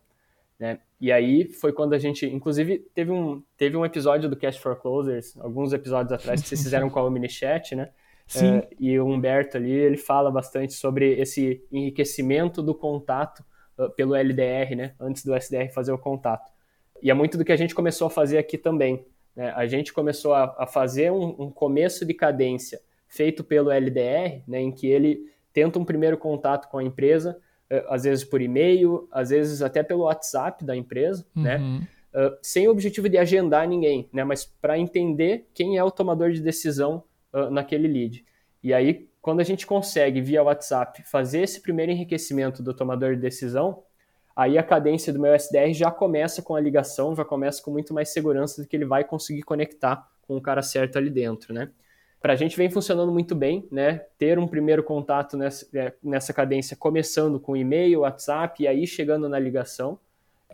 Né? 0.59 0.81
E 1.01 1.13
aí 1.13 1.45
foi 1.53 1.73
quando 1.73 1.93
a 1.95 1.99
gente, 1.99 2.27
inclusive, 2.27 2.79
teve 2.93 3.13
um, 3.13 3.43
teve 3.57 3.77
um 3.77 3.85
episódio 3.85 4.29
do 4.29 4.37
Cash 4.37 4.57
for 4.57 4.77
Closers, 4.77 5.37
alguns 5.39 5.73
episódios 5.73 6.13
atrás, 6.13 6.43
que 6.43 6.49
vocês 6.49 6.63
fizeram 6.63 6.91
com 6.91 6.99
a 6.99 7.05
Omnichat, 7.05 7.77
né? 7.77 7.91
Sim. 8.27 8.59
É, 8.59 8.69
e 8.79 8.99
o 8.99 9.07
Humberto 9.07 9.57
ali, 9.57 9.71
ele 9.71 9.97
fala 9.97 10.31
bastante 10.31 10.75
sobre 10.75 11.19
esse 11.19 11.65
enriquecimento 11.73 12.63
do 12.63 12.75
contato 12.75 13.43
uh, 13.79 13.89
pelo 13.91 14.15
LDR, 14.15 14.75
né? 14.77 14.95
Antes 15.01 15.25
do 15.25 15.35
SDR 15.35 15.71
fazer 15.73 15.93
o 15.93 15.99
contato. 15.99 16.53
E 17.01 17.11
é 17.11 17.15
muito 17.15 17.39
do 17.39 17.45
que 17.45 17.53
a 17.53 17.57
gente 17.57 17.75
começou 17.75 18.09
a 18.09 18.11
fazer 18.11 18.37
aqui 18.37 18.59
também. 18.59 19.07
Né? 19.35 19.51
A 19.57 19.67
gente 19.67 19.93
começou 19.93 20.35
a, 20.35 20.55
a 20.59 20.67
fazer 20.67 21.11
um, 21.13 21.37
um, 21.39 21.51
começo 21.51 22.05
de 22.05 22.13
cadência 22.13 22.81
feito 23.07 23.43
pelo 23.43 23.71
LDR, 23.71 24.43
né? 24.47 24.61
Em 24.61 24.73
que 24.73 24.87
ele 24.89 25.33
tenta 25.53 25.79
um 25.79 25.85
primeiro 25.85 26.19
contato 26.19 26.69
com 26.69 26.79
a 26.79 26.85
empresa, 26.85 27.41
às 27.89 28.05
vezes 28.05 28.25
por 28.25 28.41
e-mail, 28.41 29.09
às 29.13 29.31
vezes 29.31 29.63
até 29.63 29.83
pelo 29.83 30.05
WhatsApp 30.05 30.65
da 30.65 30.77
empresa, 30.77 31.27
né? 31.35 31.57
uhum. 31.57 31.79
né? 31.81 31.89
Uh, 32.15 32.39
sem 32.43 32.67
o 32.67 32.71
objetivo 32.71 33.07
de 33.07 33.19
agendar 33.19 33.69
ninguém, 33.69 34.09
né? 34.13 34.25
Mas 34.25 34.45
para 34.45 34.79
entender 34.79 35.47
quem 35.53 35.77
é 35.77 35.85
o 35.85 35.91
tomador 35.91 36.33
de 36.33 36.41
decisão 36.41 37.05
uh, 37.33 37.51
naquele 37.51 37.87
lead. 37.87 38.25
E 38.63 38.73
aí, 38.73 39.09
quando 39.21 39.41
a 39.41 39.45
gente 39.45 39.67
consegue, 39.67 40.23
via 40.23 40.43
WhatsApp, 40.43 41.03
fazer 41.03 41.43
esse 41.43 41.61
primeiro 41.61 41.93
enriquecimento 41.93 42.63
do 42.63 42.73
tomador 42.73 43.15
de 43.15 43.21
decisão, 43.21 43.83
aí 44.35 44.57
a 44.57 44.63
cadência 44.63 45.13
do 45.13 45.21
meu 45.21 45.35
SDR 45.35 45.73
já 45.75 45.91
começa 45.91 46.41
com 46.41 46.57
a 46.57 46.61
ligação, 46.61 47.15
já 47.15 47.25
começa 47.25 47.63
com 47.63 47.71
muito 47.71 47.93
mais 47.93 48.09
segurança 48.09 48.63
de 48.63 48.69
que 48.69 48.75
ele 48.75 48.87
vai 48.87 49.05
conseguir 49.05 49.43
conectar 49.43 50.09
com 50.23 50.37
o 50.37 50.41
cara 50.41 50.63
certo 50.63 50.97
ali 50.97 51.11
dentro, 51.11 51.53
né? 51.53 51.71
Para 52.21 52.33
a 52.33 52.37
gente 52.37 52.57
vem 52.57 52.69
funcionando 52.69 53.13
muito 53.13 53.35
bem, 53.35 53.67
né? 53.71 54.05
Ter 54.19 54.39
um 54.39 54.47
primeiro 54.47 54.83
contato 54.83 55.37
nessa, 55.37 55.67
é, 55.77 55.93
nessa 56.03 56.33
cadência, 56.33 56.77
começando 56.77 57.39
com 57.39 57.57
e-mail, 57.57 58.01
WhatsApp 58.01 58.63
e 58.63 58.67
aí 58.67 58.87
chegando 58.87 59.29
na 59.29 59.39
ligação. 59.39 59.99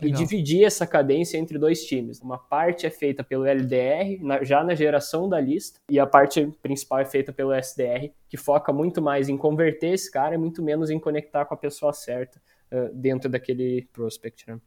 Legal. 0.01 0.21
E 0.21 0.25
dividir 0.25 0.65
essa 0.65 0.85
cadência 0.85 1.37
entre 1.37 1.57
dois 1.57 1.85
times. 1.85 2.19
Uma 2.19 2.37
parte 2.37 2.85
é 2.85 2.89
feita 2.89 3.23
pelo 3.23 3.45
LDR, 3.45 4.21
na, 4.21 4.43
já 4.43 4.61
na 4.61 4.75
geração 4.75 5.29
da 5.29 5.39
lista, 5.39 5.79
e 5.89 5.97
a 5.97 6.05
parte 6.05 6.45
principal 6.61 6.99
é 6.99 7.05
feita 7.05 7.31
pelo 7.31 7.53
SDR, 7.53 8.11
que 8.27 8.35
foca 8.35 8.73
muito 8.73 9.01
mais 9.01 9.29
em 9.29 9.37
converter 9.37 9.93
esse 9.93 10.11
cara 10.11 10.35
e 10.35 10.37
muito 10.37 10.61
menos 10.61 10.89
em 10.89 10.99
conectar 10.99 11.45
com 11.45 11.53
a 11.53 11.57
pessoa 11.57 11.93
certa 11.93 12.41
uh, 12.73 12.93
dentro 12.93 13.29
daquele 13.29 13.87
prospect. 13.93 14.49
Né? 14.49 14.59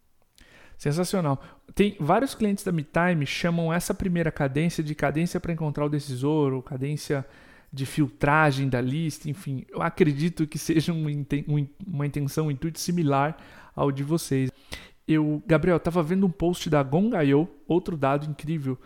Sensacional. 0.78 1.42
Tem 1.75 1.97
vários 1.99 2.37
clientes 2.37 2.62
da 2.62 2.70
MeTime 2.70 3.26
chamam 3.26 3.73
essa 3.73 3.92
primeira 3.92 4.30
cadência 4.30 4.82
de 4.82 4.94
cadência 4.94 5.40
para 5.40 5.52
encontrar 5.52 5.85
o 5.85 5.88
decisor, 5.88 6.62
cadência 6.62 7.26
de 7.73 7.85
filtragem 7.85 8.68
da 8.68 8.80
lista, 8.80 9.28
enfim. 9.28 9.66
Eu 9.68 9.82
acredito 9.82 10.47
que 10.47 10.56
seja 10.56 10.92
um, 10.92 11.06
um, 11.49 11.66
uma 11.85 12.06
intenção, 12.06 12.47
um 12.47 12.50
intuito 12.50 12.78
similar 12.78 13.37
ao 13.75 13.90
de 13.90 14.04
vocês. 14.04 14.50
Eu, 15.06 15.42
Gabriel, 15.47 15.78
estava 15.78 16.02
vendo 16.02 16.26
um 16.26 16.30
post 16.30 16.70
da 16.70 16.82
Gong.io, 16.82 17.49
outro 17.66 17.97
dado 17.97 18.30
incrível, 18.30 18.78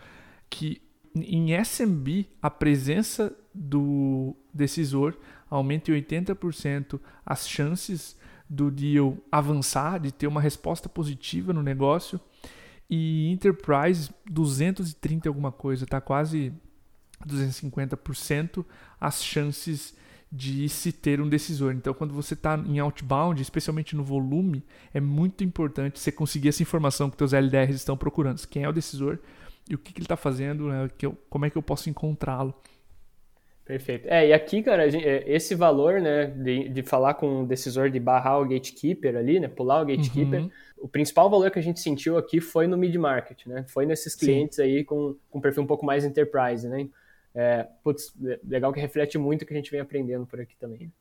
que 0.49 0.81
em 1.15 1.53
SMB 1.63 2.25
a 2.41 2.49
presença 2.49 3.35
do 3.53 4.35
decisor 4.51 5.15
aumenta 5.47 5.91
em 5.91 6.01
80% 6.01 6.99
as 7.23 7.47
chances 7.47 8.17
do 8.49 8.69
deal 8.69 9.17
avançar, 9.31 9.99
de 9.99 10.11
ter 10.11 10.27
uma 10.27 10.41
resposta 10.41 10.87
positiva 10.87 11.53
no 11.53 11.63
negócio. 11.63 12.19
E 12.89 13.31
Enterprise 13.31 14.09
230 14.29 15.27
alguma 15.27 15.51
coisa, 15.51 15.85
tá 15.85 15.99
quase 15.99 16.53
250% 17.25 18.65
as 18.99 19.23
chances 19.23 19.95
de 20.31 20.67
se 20.67 20.91
ter 20.91 21.21
um 21.21 21.29
decisor. 21.29 21.73
Então, 21.73 21.93
quando 21.93 22.13
você 22.13 22.33
está 22.33 22.57
em 22.57 22.79
outbound, 22.79 23.39
especialmente 23.39 23.95
no 23.95 24.03
volume, 24.03 24.63
é 24.91 24.99
muito 24.99 25.43
importante 25.43 25.99
você 25.99 26.11
conseguir 26.11 26.49
essa 26.49 26.63
informação 26.63 27.09
que 27.09 27.17
seus 27.17 27.33
LDRs 27.33 27.75
estão 27.75 27.95
procurando. 27.95 28.45
Quem 28.47 28.63
é 28.63 28.69
o 28.69 28.73
decisor 28.73 29.19
e 29.69 29.75
o 29.75 29.77
que, 29.77 29.93
que 29.93 29.99
ele 29.99 30.05
está 30.05 30.17
fazendo, 30.17 30.67
né? 30.69 30.89
como 31.29 31.45
é 31.45 31.49
que 31.51 31.57
eu 31.57 31.61
posso 31.61 31.87
encontrá-lo. 31.89 32.53
Perfeito. 33.65 34.07
É, 34.09 34.27
e 34.27 34.33
aqui, 34.33 34.61
cara, 34.61 34.85
é, 34.85 35.23
esse 35.25 35.55
valor, 35.55 36.01
né, 36.01 36.27
de, 36.27 36.67
de 36.67 36.83
falar 36.83 37.13
com 37.13 37.43
o 37.43 37.47
decisor 37.47 37.89
de 37.89 37.99
barrar 37.99 38.41
o 38.41 38.45
gatekeeper 38.45 39.15
ali, 39.15 39.39
né, 39.39 39.47
pular 39.47 39.81
o 39.81 39.85
gatekeeper, 39.85 40.41
uhum. 40.41 40.51
o 40.77 40.87
principal 40.87 41.29
valor 41.29 41.49
que 41.49 41.59
a 41.59 41.61
gente 41.63 41.79
sentiu 41.79 42.17
aqui 42.17 42.41
foi 42.41 42.67
no 42.67 42.77
mid-market, 42.77 43.45
né, 43.45 43.63
foi 43.69 43.85
nesses 43.85 44.15
clientes 44.15 44.57
Sim. 44.57 44.63
aí 44.63 44.83
com, 44.83 45.15
com 45.29 45.39
perfil 45.39 45.63
um 45.63 45.67
pouco 45.67 45.85
mais 45.85 46.03
enterprise, 46.03 46.67
né. 46.67 46.89
É, 47.33 47.65
putz, 47.83 48.13
legal 48.45 48.71
que 48.73 48.79
reflete 48.79 49.17
muito 49.17 49.41
o 49.41 49.45
que 49.45 49.53
a 49.53 49.55
gente 49.55 49.71
vem 49.71 49.79
aprendendo 49.79 50.25
por 50.25 50.39
aqui 50.39 50.55
também. 50.57 50.91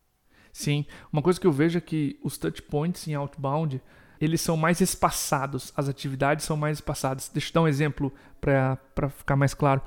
Sim, 0.52 0.86
uma 1.12 1.20
coisa 1.20 1.40
que 1.40 1.46
eu 1.46 1.52
vejo 1.52 1.78
é 1.78 1.80
que 1.80 2.18
os 2.22 2.38
touch 2.38 2.62
points 2.62 3.08
em 3.08 3.14
outbound, 3.14 3.82
eles 4.20 4.40
são 4.40 4.56
mais 4.56 4.80
espaçados, 4.80 5.72
as 5.76 5.88
atividades 5.88 6.44
são 6.44 6.56
mais 6.56 6.78
espaçadas. 6.78 7.28
Deixa 7.28 7.50
eu 7.50 7.54
dar 7.54 7.62
um 7.62 7.68
exemplo 7.68 8.12
para 8.40 9.10
ficar 9.10 9.34
mais 9.34 9.52
claro. 9.52 9.82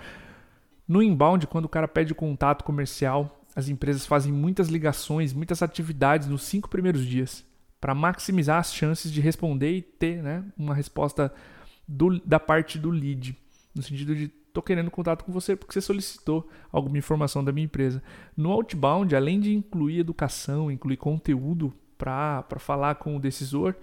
No 0.87 1.01
inbound, 1.01 1.47
quando 1.47 1.65
o 1.65 1.69
cara 1.69 1.87
pede 1.87 2.13
contato 2.13 2.63
comercial, 2.63 3.41
as 3.55 3.69
empresas 3.69 4.05
fazem 4.05 4.31
muitas 4.31 4.67
ligações, 4.67 5.33
muitas 5.33 5.61
atividades 5.61 6.27
nos 6.27 6.43
cinco 6.43 6.69
primeiros 6.69 7.05
dias 7.05 7.45
para 7.79 7.95
maximizar 7.95 8.59
as 8.59 8.73
chances 8.73 9.11
de 9.11 9.21
responder 9.21 9.71
e 9.71 9.81
ter 9.81 10.21
né, 10.21 10.43
uma 10.57 10.73
resposta 10.73 11.33
do, 11.87 12.19
da 12.25 12.39
parte 12.39 12.79
do 12.79 12.89
lead, 12.89 13.37
no 13.73 13.81
sentido 13.81 14.15
de 14.15 14.31
estou 14.47 14.63
querendo 14.63 14.89
contato 14.89 15.25
com 15.25 15.31
você 15.33 15.55
porque 15.55 15.73
você 15.73 15.81
solicitou 15.81 16.49
alguma 16.71 16.97
informação 16.97 17.43
da 17.43 17.51
minha 17.51 17.65
empresa. 17.65 18.01
No 18.35 18.51
outbound, 18.51 19.13
além 19.15 19.39
de 19.39 19.53
incluir 19.53 19.99
educação, 19.99 20.71
incluir 20.71 20.97
conteúdo 20.97 21.73
para 21.97 22.45
falar 22.57 22.95
com 22.95 23.15
o 23.15 23.19
decisor, 23.19 23.75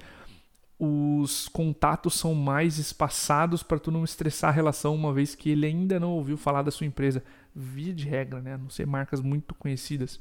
os 0.84 1.46
contatos 1.46 2.14
são 2.14 2.34
mais 2.34 2.76
espaçados 2.76 3.62
para 3.62 3.78
tu 3.78 3.92
não 3.92 4.02
estressar 4.02 4.50
a 4.50 4.52
relação 4.52 4.96
uma 4.96 5.12
vez 5.12 5.32
que 5.32 5.48
ele 5.48 5.64
ainda 5.64 6.00
não 6.00 6.10
ouviu 6.10 6.36
falar 6.36 6.62
da 6.62 6.72
sua 6.72 6.84
empresa. 6.84 7.22
Via 7.54 7.94
de 7.94 8.08
regra, 8.08 8.40
né? 8.40 8.54
A 8.54 8.58
não 8.58 8.68
ser 8.68 8.84
marcas 8.84 9.20
muito 9.20 9.54
conhecidas. 9.54 10.18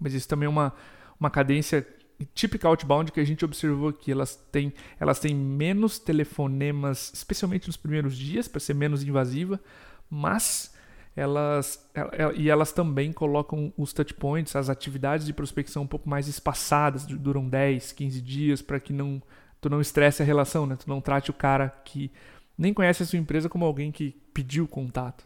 Mas 0.00 0.14
isso 0.14 0.28
também 0.28 0.46
é 0.46 0.48
uma, 0.48 0.72
uma 1.18 1.28
cadência 1.28 1.84
típica 2.32 2.68
outbound 2.68 3.10
que 3.10 3.18
a 3.18 3.24
gente 3.24 3.44
observou 3.44 3.88
aqui. 3.88 4.12
Elas 4.12 4.36
têm, 4.52 4.72
elas 5.00 5.18
têm 5.18 5.34
menos 5.34 5.98
telefonemas, 5.98 7.10
especialmente 7.12 7.66
nos 7.66 7.76
primeiros 7.76 8.16
dias, 8.16 8.46
para 8.46 8.60
ser 8.60 8.74
menos 8.74 9.02
invasiva, 9.02 9.58
mas 10.08 10.72
elas 11.16 11.90
e 12.36 12.48
elas 12.48 12.70
também 12.70 13.12
colocam 13.12 13.72
os 13.76 13.92
touch 13.92 14.14
points, 14.14 14.54
as 14.54 14.70
atividades 14.70 15.26
de 15.26 15.32
prospecção 15.32 15.82
um 15.82 15.88
pouco 15.88 16.08
mais 16.08 16.28
espaçadas, 16.28 17.04
duram 17.04 17.48
10, 17.48 17.90
15 17.90 18.20
dias 18.20 18.62
para 18.62 18.78
que 18.78 18.92
não 18.92 19.20
tu 19.62 19.70
não 19.70 19.80
estresse 19.80 20.20
a 20.20 20.26
relação, 20.26 20.66
né? 20.66 20.76
Tu 20.76 20.88
não 20.88 21.00
trate 21.00 21.30
o 21.30 21.34
cara 21.34 21.68
que 21.84 22.10
nem 22.58 22.74
conhece 22.74 23.04
a 23.04 23.06
sua 23.06 23.18
empresa 23.18 23.48
como 23.48 23.64
alguém 23.64 23.92
que 23.92 24.10
pediu 24.34 24.66
contato. 24.66 25.24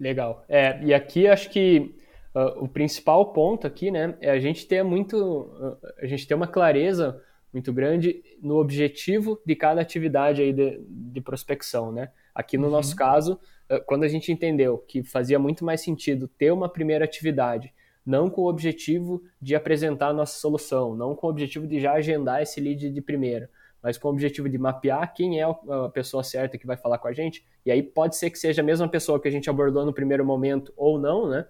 Legal. 0.00 0.42
É, 0.48 0.82
e 0.82 0.94
aqui 0.94 1.28
acho 1.28 1.50
que 1.50 1.94
uh, 2.34 2.64
o 2.64 2.66
principal 2.66 3.26
ponto 3.32 3.66
aqui, 3.66 3.90
né, 3.90 4.16
é 4.20 4.30
a 4.30 4.40
gente 4.40 4.66
ter 4.66 4.82
muito, 4.82 5.16
uh, 5.16 5.76
a 6.00 6.06
gente 6.06 6.26
ter 6.26 6.34
uma 6.34 6.46
clareza 6.46 7.22
muito 7.52 7.70
grande 7.72 8.22
no 8.42 8.56
objetivo 8.56 9.38
de 9.44 9.54
cada 9.54 9.82
atividade 9.82 10.40
aí 10.40 10.52
de, 10.52 10.80
de 10.88 11.20
prospecção, 11.20 11.92
né? 11.92 12.10
Aqui 12.34 12.56
no 12.56 12.66
uhum. 12.66 12.72
nosso 12.72 12.96
caso, 12.96 13.38
uh, 13.70 13.84
quando 13.84 14.04
a 14.04 14.08
gente 14.08 14.32
entendeu 14.32 14.78
que 14.78 15.02
fazia 15.02 15.38
muito 15.38 15.62
mais 15.62 15.82
sentido 15.82 16.26
ter 16.26 16.52
uma 16.52 16.70
primeira 16.70 17.04
atividade 17.04 17.72
não 18.08 18.30
com 18.30 18.40
o 18.40 18.48
objetivo 18.48 19.22
de 19.40 19.54
apresentar 19.54 20.08
a 20.08 20.12
nossa 20.14 20.40
solução, 20.40 20.96
não 20.96 21.14
com 21.14 21.26
o 21.26 21.30
objetivo 21.30 21.66
de 21.66 21.78
já 21.78 21.92
agendar 21.92 22.40
esse 22.40 22.58
lead 22.58 22.88
de 22.88 23.00
primeira, 23.02 23.50
mas 23.82 23.96
com 23.96 24.08
o 24.08 24.10
objetivo 24.10 24.48
de 24.48 24.58
mapear 24.58 25.12
quem 25.14 25.40
é 25.40 25.44
a 25.44 25.88
pessoa 25.88 26.22
certa 26.22 26.58
que 26.58 26.66
vai 26.66 26.76
falar 26.76 26.98
com 26.98 27.08
a 27.08 27.12
gente. 27.12 27.44
E 27.64 27.70
aí 27.70 27.82
pode 27.82 28.16
ser 28.16 28.30
que 28.30 28.38
seja 28.38 28.62
a 28.62 28.64
mesma 28.64 28.88
pessoa 28.88 29.20
que 29.20 29.28
a 29.28 29.30
gente 29.30 29.48
abordou 29.48 29.84
no 29.84 29.92
primeiro 29.92 30.24
momento 30.24 30.72
ou 30.76 30.98
não, 30.98 31.28
né? 31.28 31.46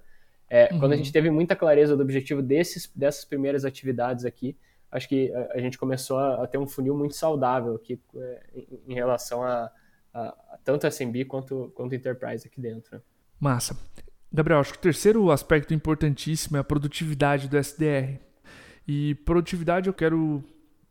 É, 0.50 0.72
uhum. 0.72 0.80
Quando 0.80 0.92
a 0.92 0.96
gente 0.96 1.12
teve 1.12 1.30
muita 1.30 1.54
clareza 1.54 1.96
do 1.96 2.02
objetivo 2.02 2.40
desses, 2.40 2.90
dessas 2.94 3.24
primeiras 3.24 3.64
atividades 3.64 4.24
aqui, 4.24 4.56
acho 4.90 5.08
que 5.08 5.32
a, 5.32 5.54
a 5.54 5.58
gente 5.58 5.78
começou 5.78 6.18
a, 6.18 6.44
a, 6.44 6.46
ter 6.46 6.58
um 6.58 6.66
funil 6.66 6.96
muito 6.96 7.14
saudável 7.14 7.74
aqui 7.74 8.00
é, 8.16 8.42
em, 8.54 8.80
em, 8.88 8.94
relação 8.94 9.42
a, 9.42 9.70
a, 10.12 10.58
tanto 10.64 10.86
SMB 10.86 11.26
quanto, 11.26 11.70
quanto 11.74 11.94
Enterprise 11.94 12.46
aqui 12.46 12.60
dentro. 12.60 13.00
Massa. 13.38 13.76
Gabriel, 14.32 14.60
acho 14.60 14.72
que 14.72 14.78
o 14.78 14.82
terceiro 14.82 15.30
aspecto 15.30 15.72
importantíssimo 15.72 16.56
é 16.56 16.60
a 16.60 16.64
produtividade 16.64 17.48
do 17.48 17.56
SDR. 17.56 18.18
E 18.86 19.14
produtividade 19.16 19.88
eu 19.88 19.94
quero 19.94 20.42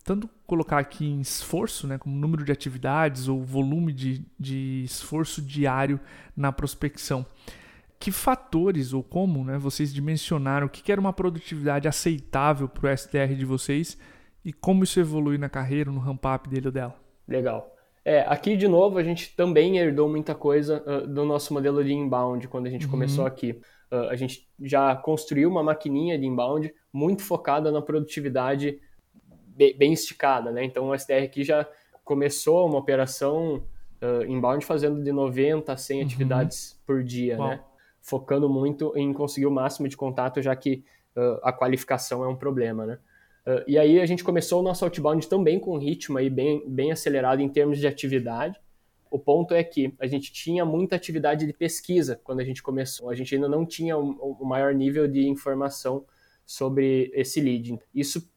tanto 0.07 0.29
colocar 0.45 0.79
aqui 0.79 1.05
em 1.05 1.19
esforço, 1.19 1.85
né, 1.85 1.97
como 1.97 2.15
número 2.15 2.45
de 2.45 2.51
atividades 2.53 3.27
ou 3.27 3.43
volume 3.43 3.91
de, 3.91 4.25
de 4.39 4.81
esforço 4.85 5.41
diário 5.41 5.99
na 6.35 6.49
prospecção. 6.49 7.25
Que 7.99 8.09
fatores 8.09 8.93
ou 8.93 9.03
como 9.03 9.43
né, 9.43 9.57
vocês 9.57 9.93
dimensionaram 9.93 10.67
o 10.67 10.69
que 10.69 10.89
era 10.89 11.01
uma 11.01 11.11
produtividade 11.11 11.89
aceitável 11.89 12.69
para 12.69 12.89
o 12.89 12.89
SDR 12.89 13.35
de 13.35 13.43
vocês 13.43 13.97
e 14.45 14.53
como 14.53 14.85
isso 14.85 14.97
evolui 14.97 15.37
na 15.37 15.49
carreira, 15.49 15.91
no 15.91 15.99
ramp-up 15.99 16.47
dele 16.47 16.67
ou 16.67 16.71
dela? 16.71 16.95
Legal. 17.27 17.69
É, 18.05 18.21
aqui 18.21 18.55
de 18.55 18.69
novo 18.69 18.97
a 18.97 19.03
gente 19.03 19.35
também 19.35 19.77
herdou 19.77 20.07
muita 20.07 20.33
coisa 20.33 20.81
uh, 20.87 21.05
do 21.05 21.25
nosso 21.25 21.53
modelo 21.53 21.83
de 21.83 21.91
inbound 21.91 22.47
quando 22.47 22.67
a 22.67 22.69
gente 22.69 22.85
uhum. 22.85 22.91
começou 22.91 23.25
aqui. 23.25 23.59
Uh, 23.91 24.07
a 24.09 24.15
gente 24.15 24.47
já 24.61 24.95
construiu 24.95 25.49
uma 25.49 25.61
maquininha 25.61 26.17
de 26.17 26.25
inbound 26.25 26.73
muito 26.93 27.23
focada 27.23 27.69
na 27.73 27.81
produtividade 27.81 28.79
bem 29.57 29.93
esticada, 29.93 30.51
né? 30.51 30.63
Então 30.63 30.89
o 30.89 30.93
SDR 30.93 31.23
aqui 31.23 31.43
já 31.43 31.67
começou 32.03 32.65
uma 32.67 32.77
operação 32.77 33.63
uh, 34.01 34.23
inbound 34.27 34.65
fazendo 34.65 35.03
de 35.03 35.11
90 35.11 35.71
a 35.71 35.77
100 35.77 35.99
uhum. 35.99 36.05
atividades 36.05 36.79
por 36.85 37.03
dia, 37.03 37.37
né? 37.37 37.63
Focando 38.01 38.47
muito 38.47 38.93
em 38.95 39.11
conseguir 39.11 39.47
o 39.47 39.51
máximo 39.51 39.87
de 39.87 39.97
contato, 39.97 40.41
já 40.41 40.55
que 40.55 40.83
uh, 41.15 41.39
a 41.43 41.51
qualificação 41.51 42.23
é 42.23 42.27
um 42.27 42.35
problema, 42.35 42.85
né? 42.85 42.99
Uh, 43.45 43.63
e 43.67 43.77
aí 43.77 43.99
a 43.99 44.05
gente 44.05 44.23
começou 44.23 44.59
o 44.59 44.63
nosso 44.63 44.85
outbound 44.85 45.27
também 45.27 45.59
com 45.59 45.75
um 45.75 45.79
ritmo 45.79 46.17
aí 46.17 46.29
bem, 46.29 46.63
bem 46.67 46.91
acelerado 46.91 47.41
em 47.41 47.49
termos 47.49 47.79
de 47.79 47.87
atividade. 47.87 48.59
O 49.09 49.17
ponto 49.17 49.53
é 49.53 49.63
que 49.63 49.93
a 49.99 50.07
gente 50.07 50.31
tinha 50.33 50.65
muita 50.65 50.95
atividade 50.95 51.45
de 51.45 51.53
pesquisa 51.53 52.19
quando 52.23 52.41
a 52.41 52.43
gente 52.43 52.61
começou. 52.61 53.09
A 53.09 53.15
gente 53.15 53.33
ainda 53.33 53.47
não 53.47 53.65
tinha 53.65 53.97
o 53.97 54.03
um, 54.03 54.37
um 54.41 54.45
maior 54.45 54.73
nível 54.73 55.07
de 55.07 55.27
informação 55.27 56.05
sobre 56.45 57.09
esse 57.13 57.39
lead. 57.39 57.79
Isso 57.93 58.29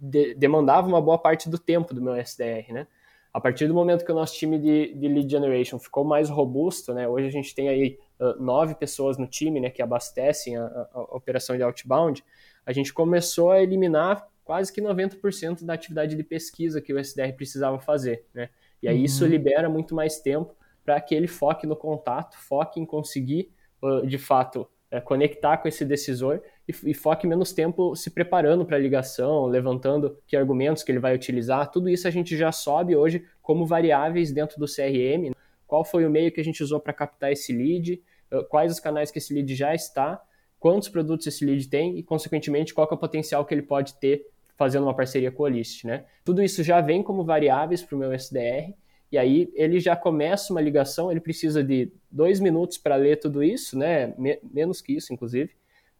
de, 0.00 0.34
demandava 0.34 0.88
uma 0.88 1.00
boa 1.00 1.18
parte 1.18 1.48
do 1.48 1.58
tempo 1.58 1.92
do 1.92 2.00
meu 2.00 2.14
SDR, 2.14 2.72
né? 2.72 2.86
A 3.32 3.40
partir 3.40 3.68
do 3.68 3.74
momento 3.74 4.04
que 4.04 4.10
o 4.10 4.14
nosso 4.14 4.34
time 4.34 4.58
de, 4.58 4.94
de 4.94 5.06
lead 5.06 5.30
generation 5.30 5.78
ficou 5.78 6.02
mais 6.02 6.28
robusto, 6.28 6.92
né? 6.92 7.06
Hoje 7.06 7.28
a 7.28 7.30
gente 7.30 7.54
tem 7.54 7.68
aí 7.68 7.98
uh, 8.18 8.42
nove 8.42 8.74
pessoas 8.74 9.18
no 9.18 9.26
time, 9.26 9.60
né, 9.60 9.70
que 9.70 9.80
abastecem 9.80 10.56
a, 10.56 10.64
a, 10.64 10.88
a 10.94 11.16
operação 11.16 11.56
de 11.56 11.62
outbound. 11.62 12.24
A 12.66 12.72
gente 12.72 12.92
começou 12.92 13.52
a 13.52 13.62
eliminar 13.62 14.26
quase 14.42 14.72
que 14.72 14.80
90% 14.80 15.64
da 15.64 15.74
atividade 15.74 16.16
de 16.16 16.24
pesquisa 16.24 16.80
que 16.80 16.92
o 16.92 16.98
SDR 16.98 17.32
precisava 17.36 17.78
fazer, 17.78 18.24
né? 18.34 18.48
E 18.82 18.88
aí 18.88 18.98
uhum. 18.98 19.04
isso 19.04 19.26
libera 19.26 19.68
muito 19.68 19.94
mais 19.94 20.18
tempo 20.18 20.56
para 20.84 21.00
que 21.00 21.14
ele 21.14 21.28
foque 21.28 21.66
no 21.66 21.76
contato, 21.76 22.36
foque 22.36 22.80
em 22.80 22.86
conseguir, 22.86 23.52
uh, 23.82 24.04
de 24.04 24.18
fato, 24.18 24.66
é, 24.90 25.00
conectar 25.00 25.58
com 25.58 25.68
esse 25.68 25.84
decisor 25.84 26.42
e, 26.70 26.90
e 26.90 26.94
foque 26.94 27.26
menos 27.26 27.52
tempo 27.52 27.94
se 27.94 28.10
preparando 28.10 28.64
para 28.64 28.76
a 28.76 28.80
ligação, 28.80 29.46
levantando 29.46 30.16
que 30.26 30.36
argumentos 30.36 30.82
que 30.82 30.90
ele 30.90 30.98
vai 30.98 31.14
utilizar. 31.14 31.70
Tudo 31.70 31.88
isso 31.88 32.08
a 32.08 32.10
gente 32.10 32.36
já 32.36 32.52
sobe 32.52 32.96
hoje 32.96 33.24
como 33.42 33.66
variáveis 33.66 34.32
dentro 34.32 34.58
do 34.58 34.66
CRM. 34.66 35.32
Qual 35.66 35.84
foi 35.84 36.04
o 36.04 36.10
meio 36.10 36.32
que 36.32 36.40
a 36.40 36.44
gente 36.44 36.62
usou 36.62 36.80
para 36.80 36.92
captar 36.92 37.32
esse 37.32 37.52
lead, 37.52 38.02
quais 38.48 38.72
os 38.72 38.80
canais 38.80 39.10
que 39.10 39.18
esse 39.18 39.32
lead 39.32 39.54
já 39.54 39.74
está, 39.74 40.20
quantos 40.58 40.88
produtos 40.88 41.26
esse 41.26 41.44
lead 41.44 41.68
tem 41.68 41.98
e, 41.98 42.02
consequentemente, 42.02 42.74
qual 42.74 42.88
é 42.90 42.94
o 42.94 42.98
potencial 42.98 43.44
que 43.44 43.54
ele 43.54 43.62
pode 43.62 43.94
ter 43.94 44.26
fazendo 44.60 44.82
uma 44.82 44.94
parceria 44.94 45.32
com 45.32 45.44
o 45.44 45.48
List. 45.48 45.84
Né? 45.84 46.04
Tudo 46.22 46.42
isso 46.42 46.62
já 46.62 46.82
vem 46.82 47.02
como 47.02 47.24
variáveis 47.24 47.82
para 47.82 47.96
o 47.96 47.98
meu 47.98 48.12
SDR 48.12 48.74
e 49.10 49.16
aí 49.16 49.50
ele 49.54 49.80
já 49.80 49.96
começa 49.96 50.52
uma 50.52 50.60
ligação, 50.60 51.10
ele 51.10 51.18
precisa 51.18 51.64
de 51.64 51.90
dois 52.10 52.38
minutos 52.40 52.76
para 52.76 52.94
ler 52.94 53.16
tudo 53.16 53.42
isso, 53.42 53.76
né? 53.76 54.14
menos 54.52 54.82
que 54.82 54.94
isso, 54.94 55.14
inclusive, 55.14 55.50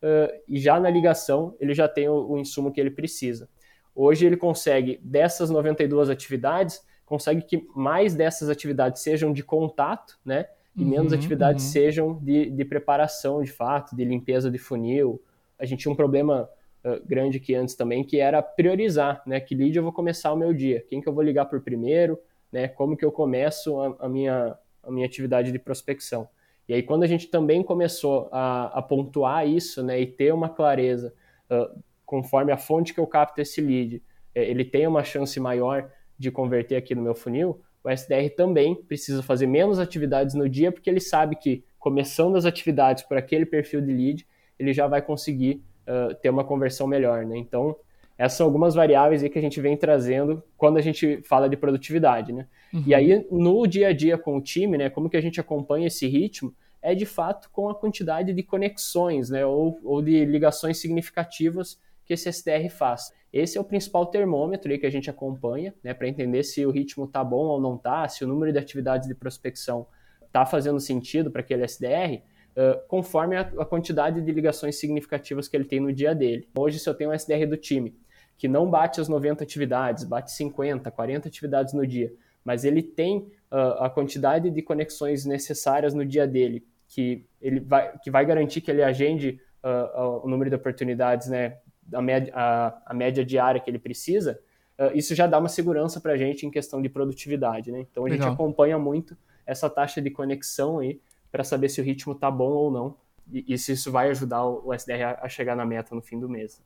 uh, 0.02 0.42
e 0.49 0.59
já 0.59 0.78
na 0.78 0.90
ligação 0.90 1.54
ele 1.61 1.75
já 1.75 1.88
tem 1.88 2.09
o, 2.09 2.33
o, 2.33 2.38
insumo 2.38 2.73
que 2.73 2.80
ele 2.80 2.90
precisa. 2.90 3.49
Hoje 3.95 4.26
ele 4.26 4.37
consegue, 4.37 5.00
dessas 5.02 5.50
92 5.50 6.11
atividades, 6.11 6.80
consegue 7.04 7.42
que 7.42 7.66
mais 7.75 8.14
dessas 8.14 8.49
atividades 8.49 9.02
sejam 9.02 9.33
de 9.33 9.42
contato, 9.42 10.19
né? 10.25 10.47
E 10.76 10.83
uhum, 10.83 10.90
menos 10.90 11.12
atividades 11.12 11.64
uhum. 11.64 11.71
sejam 11.71 12.19
de, 12.23 12.49
de 12.49 12.64
preparação, 12.64 13.42
de 13.42 13.50
fato, 13.50 13.97
de 13.97 14.04
limpeza 14.04 14.50
de 14.50 14.59
funil. 14.59 15.21
A 15.59 15.64
gente 15.64 15.80
tinha 15.80 15.92
um 15.92 15.97
problema 15.97 16.49
uh, 16.85 17.04
grande 17.04 17.38
aqui 17.38 17.54
antes 17.54 17.75
também, 17.75 18.04
que 18.04 18.21
era 18.21 18.40
priorizar, 18.40 19.23
né? 19.26 19.40
Que 19.40 19.54
lead 19.54 19.76
eu 19.76 19.83
vou 19.83 19.92
começar 19.92 20.33
o 20.33 20.37
meu 20.37 20.54
dia? 20.54 20.85
Quem 20.88 21.00
que 21.00 21.09
eu 21.09 21.12
vou 21.12 21.25
ligar 21.25 21.47
por 21.47 21.61
primeiro? 21.61 22.19
né? 22.52 22.69
Como 22.69 22.97
que 22.97 23.04
eu 23.04 23.12
começo 23.12 23.80
a, 23.80 23.97
a, 24.00 24.09
minha, 24.09 24.57
a 24.83 24.90
minha 24.90 25.07
atividade 25.07 25.52
de 25.52 25.59
prospecção. 25.59 26.28
E 26.71 26.73
aí, 26.73 26.85
quando 26.85 27.03
a 27.03 27.07
gente 27.09 27.27
também 27.27 27.65
começou 27.65 28.29
a, 28.31 28.67
a 28.79 28.81
pontuar 28.81 29.45
isso, 29.45 29.83
né, 29.83 30.00
e 30.00 30.07
ter 30.07 30.33
uma 30.33 30.49
clareza, 30.49 31.12
uh, 31.50 31.83
conforme 32.07 32.53
a 32.53 32.57
fonte 32.57 32.95
que 32.95 33.00
eu 33.00 33.09
capto 33.09 33.41
esse 33.41 33.61
lead, 33.61 34.00
é, 34.33 34.49
ele 34.49 34.65
tem 34.65 34.87
uma 34.87 35.03
chance 35.03 35.41
maior 35.41 35.91
de 36.17 36.31
converter 36.31 36.77
aqui 36.77 36.95
no 36.95 37.03
meu 37.03 37.12
funil, 37.12 37.61
o 37.83 37.91
SDR 37.91 38.31
também 38.37 38.77
precisa 38.77 39.21
fazer 39.21 39.49
menos 39.49 39.81
atividades 39.81 40.37
no 40.37 40.49
dia, 40.49 40.71
porque 40.71 40.89
ele 40.89 41.00
sabe 41.00 41.35
que, 41.35 41.65
começando 41.77 42.37
as 42.37 42.45
atividades 42.45 43.03
por 43.03 43.17
aquele 43.17 43.47
perfil 43.47 43.81
de 43.81 43.93
lead, 43.93 44.27
ele 44.57 44.73
já 44.73 44.87
vai 44.87 45.03
conseguir 45.03 45.65
uh, 45.89 46.15
ter 46.23 46.31
uma 46.31 46.45
conversão 46.45 46.87
melhor, 46.87 47.27
né? 47.27 47.37
Então, 47.37 47.75
essas 48.21 48.37
são 48.37 48.47
algumas 48.47 48.75
variáveis 48.75 49.23
aí 49.23 49.31
que 49.31 49.39
a 49.39 49.43
gente 49.43 49.59
vem 49.62 49.79
trazendo 49.79 50.43
quando 50.55 50.77
a 50.77 50.83
gente 50.83 51.23
fala 51.23 51.49
de 51.49 51.57
produtividade, 51.57 52.35
né? 52.35 52.47
Uhum. 52.71 52.83
E 52.87 52.95
aí, 52.95 53.27
no 53.31 53.67
dia 53.67 53.89
a 53.89 53.93
dia 53.95 54.19
com 54.19 54.37
o 54.37 54.43
time, 54.43 54.77
né, 54.77 54.91
como 54.91 55.09
que 55.09 55.17
a 55.17 55.23
gente 55.23 55.41
acompanha 55.41 55.87
esse 55.87 56.07
ritmo, 56.07 56.55
é 56.83 56.95
de 56.95 57.07
fato 57.07 57.49
com 57.50 57.71
a 57.71 57.75
quantidade 57.75 58.35
de 58.35 58.43
conexões, 58.43 59.31
né, 59.31 59.47
ou, 59.47 59.81
ou 59.83 60.03
de 60.03 60.23
ligações 60.27 60.77
significativas 60.77 61.81
que 62.05 62.12
esse 62.12 62.29
SDR 62.29 62.69
faz. 62.69 63.11
Esse 63.33 63.57
é 63.57 63.61
o 63.61 63.65
principal 63.65 64.05
termômetro 64.05 64.71
aí 64.71 64.77
que 64.77 64.85
a 64.85 64.91
gente 64.91 65.09
acompanha, 65.09 65.75
né, 65.83 65.95
para 65.95 66.07
entender 66.07 66.43
se 66.43 66.67
o 66.67 66.71
ritmo 66.71 67.07
tá 67.07 67.25
bom 67.25 67.47
ou 67.47 67.59
não 67.59 67.79
tá, 67.79 68.07
se 68.07 68.23
o 68.23 68.29
número 68.29 68.53
de 68.53 68.59
atividades 68.59 69.09
de 69.09 69.15
prospecção 69.15 69.87
tá 70.31 70.45
fazendo 70.45 70.79
sentido 70.79 71.31
para 71.31 71.41
aquele 71.41 71.65
SDR, 71.65 72.21
uh, 72.55 72.87
conforme 72.87 73.37
a, 73.37 73.41
a, 73.41 73.65
quantidade 73.65 74.21
de 74.21 74.31
ligações 74.31 74.77
significativas 74.77 75.49
que 75.49 75.57
ele 75.57 75.65
tem 75.65 75.81
no 75.81 75.91
dia 75.91 76.15
dele. 76.15 76.47
Hoje, 76.55 76.79
se 76.79 76.87
eu 76.87 76.93
tenho 76.93 77.09
um 77.09 77.15
SDR 77.15 77.47
do 77.49 77.57
time 77.57 77.99
que 78.41 78.49
não 78.49 78.71
bate 78.71 79.03
as 79.03 79.07
90 79.07 79.45
atividades, 79.45 80.03
bate 80.03 80.33
50, 80.33 80.91
40 80.91 81.29
atividades 81.29 81.75
no 81.75 81.87
dia, 81.87 82.11
mas 82.43 82.65
ele 82.65 82.83
tem 82.83 83.31
uh, 83.53 83.85
a 83.85 83.91
quantidade 83.91 84.50
de 84.50 84.63
conexões 84.63 85.26
necessárias 85.26 85.93
no 85.93 86.07
dia 86.07 86.26
dele, 86.26 86.67
que 86.89 87.26
ele 87.39 87.61
vai, 87.61 87.99
que 87.99 88.11
vai 88.11 88.25
garantir 88.25 88.63
que 88.63 88.71
ele 88.71 88.83
agende 88.83 89.39
uh, 89.63 90.25
o 90.25 90.26
número 90.26 90.49
de 90.49 90.57
oportunidades, 90.57 91.29
né, 91.29 91.59
a 91.93 92.00
média, 92.00 92.33
a, 92.35 92.83
a 92.87 92.95
média 92.95 93.23
diária 93.23 93.61
que 93.61 93.71
ele 93.71 93.79
precisa, 93.79 94.41
uh, 94.79 94.97
isso 94.97 95.15
já 95.15 95.26
dá 95.26 95.39
uma 95.39 95.50
segurança 95.50 96.00
para 96.00 96.13
a 96.13 96.17
gente 96.17 96.47
em 96.47 96.50
questão 96.50 96.81
de 96.81 96.89
produtividade, 96.89 97.71
né? 97.71 97.81
Então 97.91 98.07
a 98.07 98.09
Legal. 98.09 98.26
gente 98.26 98.35
acompanha 98.35 98.79
muito 98.79 99.15
essa 99.45 99.69
taxa 99.69 100.00
de 100.00 100.09
conexão 100.09 100.79
aí 100.79 100.99
para 101.31 101.45
saber 101.45 101.69
se 101.69 101.79
o 101.79 101.85
ritmo 101.85 102.15
está 102.15 102.31
bom 102.31 102.53
ou 102.53 102.71
não 102.71 102.97
e, 103.31 103.53
e, 103.53 103.59
se 103.59 103.73
isso 103.73 103.93
vai 103.93 104.09
ajudar 104.09 104.47
o, 104.47 104.73
SDR 104.73 105.19
a 105.21 105.29
chegar 105.29 105.55
na 105.55 105.67
meta 105.67 105.95
no 105.95 106.00
fim 106.00 106.19
do 106.19 106.26
mês. 106.26 106.59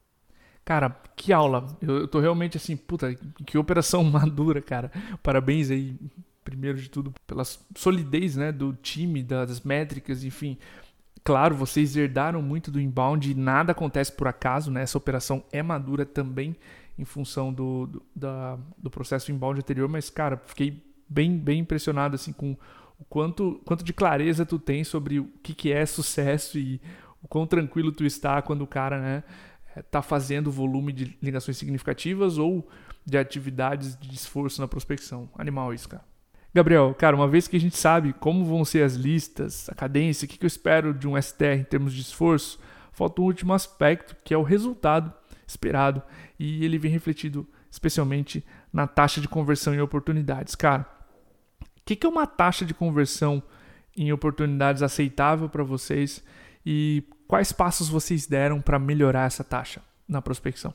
Cara, 0.65 0.91
que 1.15 1.33
aula. 1.33 1.67
Eu, 1.81 1.99
eu 2.01 2.09
tô 2.09 2.21
realmente 2.21 2.57
assim, 2.57 2.77
puta, 2.77 3.15
que 3.47 3.59
operação 3.59 4.03
madura, 4.05 4.63
cara. 4.63 4.91
Parabéns 5.23 5.71
aí, 5.71 5.97
primeiro 6.45 6.79
de 6.79 6.89
tudo, 6.89 7.13
pela 7.27 7.45
solidez, 7.77 8.37
né, 8.37 8.51
do 8.51 8.73
time, 8.75 9.23
das 9.23 9.61
métricas, 9.61 10.25
enfim. 10.25 10.57
Claro, 11.23 11.55
vocês 11.55 11.97
herdaram 11.97 12.43
muito 12.43 12.71
do 12.71 12.81
inbound 12.81 13.31
e 13.31 13.35
nada 13.35 13.73
acontece 13.73 14.13
por 14.13 14.29
acaso, 14.29 14.71
né? 14.71 14.83
Essa 14.83 14.99
operação 14.99 15.43
é 15.51 15.63
madura 15.63 16.05
também 16.05 16.55
em 16.99 17.05
função 17.05 17.53
do, 17.53 17.87
do, 17.87 18.03
da, 18.15 18.59
do 18.79 18.91
processo 18.91 19.33
inbound 19.33 19.59
anterior, 19.59 19.89
mas, 19.89 20.11
cara, 20.11 20.41
fiquei 20.47 20.83
bem, 21.09 21.37
bem 21.37 21.61
impressionado, 21.61 22.15
assim, 22.15 22.33
com 22.33 22.57
o 22.99 23.05
quanto, 23.09 23.61
quanto 23.65 23.83
de 23.83 23.93
clareza 23.93 24.47
tu 24.47 24.59
tem 24.59 24.85
sobre 24.85 25.19
o 25.19 25.25
que, 25.43 25.55
que 25.55 25.73
é 25.73 25.85
sucesso 25.87 26.59
e 26.59 26.81
o 27.23 27.29
quão 27.29 27.47
tranquilo 27.47 27.91
tu 27.91 28.05
está 28.05 28.41
quando 28.43 28.63
o 28.63 28.67
cara, 28.67 29.01
né, 29.01 29.25
está 29.77 30.03
fazendo 30.03 30.51
volume 30.51 30.93
de 30.93 31.19
ligações 31.23 31.57
significativas 31.57 32.39
ou 32.39 32.69
de 33.05 33.19
atividades 33.19 33.97
de 33.99 34.15
esforço 34.15 34.61
na 34.61 34.69
prospecção. 34.69 35.29
Animal 35.37 35.75
isso, 35.75 35.89
cara. 35.89 36.05
Gabriel, 36.55 36.95
cara, 36.95 37.17
uma 37.17 37.27
vez 37.27 37.49
que 37.49 37.57
a 37.57 37.61
gente 37.61 37.77
sabe 37.77 38.13
como 38.13 38.45
vão 38.45 38.65
ser 38.65 38.85
as 38.85 38.95
listas, 38.95 39.69
a 39.69 39.75
cadência, 39.75 40.25
o 40.25 40.29
que 40.29 40.43
eu 40.43 40.47
espero 40.47 40.95
de 40.95 41.09
um 41.09 41.21
STR 41.21 41.59
em 41.59 41.65
termos 41.65 41.93
de 41.93 42.01
esforço, 42.01 42.61
falta 42.93 43.21
um 43.21 43.25
último 43.25 43.53
aspecto, 43.53 44.17
que 44.23 44.33
é 44.33 44.39
o 44.39 44.43
resultado 44.43 45.13
esperado, 45.47 46.01
e 46.39 46.65
ele 46.65 46.79
vem 46.79 46.93
refletido 46.93 47.47
especialmente 47.69 48.45
na 48.73 48.87
taxa 48.87 49.21
de 49.21 49.27
conversão 49.27 49.75
em 49.75 49.81
oportunidades. 49.81 50.55
Cara, 50.55 50.89
o 51.61 51.81
que 51.85 52.07
é 52.07 52.09
uma 52.09 52.27
taxa 52.27 52.65
de 52.65 52.73
conversão 52.73 53.43
em 53.97 54.13
oportunidades 54.13 54.81
aceitável 54.81 55.49
para 55.49 55.65
vocês 55.65 56.23
e 56.65 57.05
quais 57.27 57.53
passos 57.53 57.89
vocês 57.89 58.27
deram 58.27 58.61
para 58.61 58.79
melhorar 58.79 59.27
essa 59.27 59.45
taxa 59.45 59.83
na 60.09 60.23
prospecção? 60.23 60.73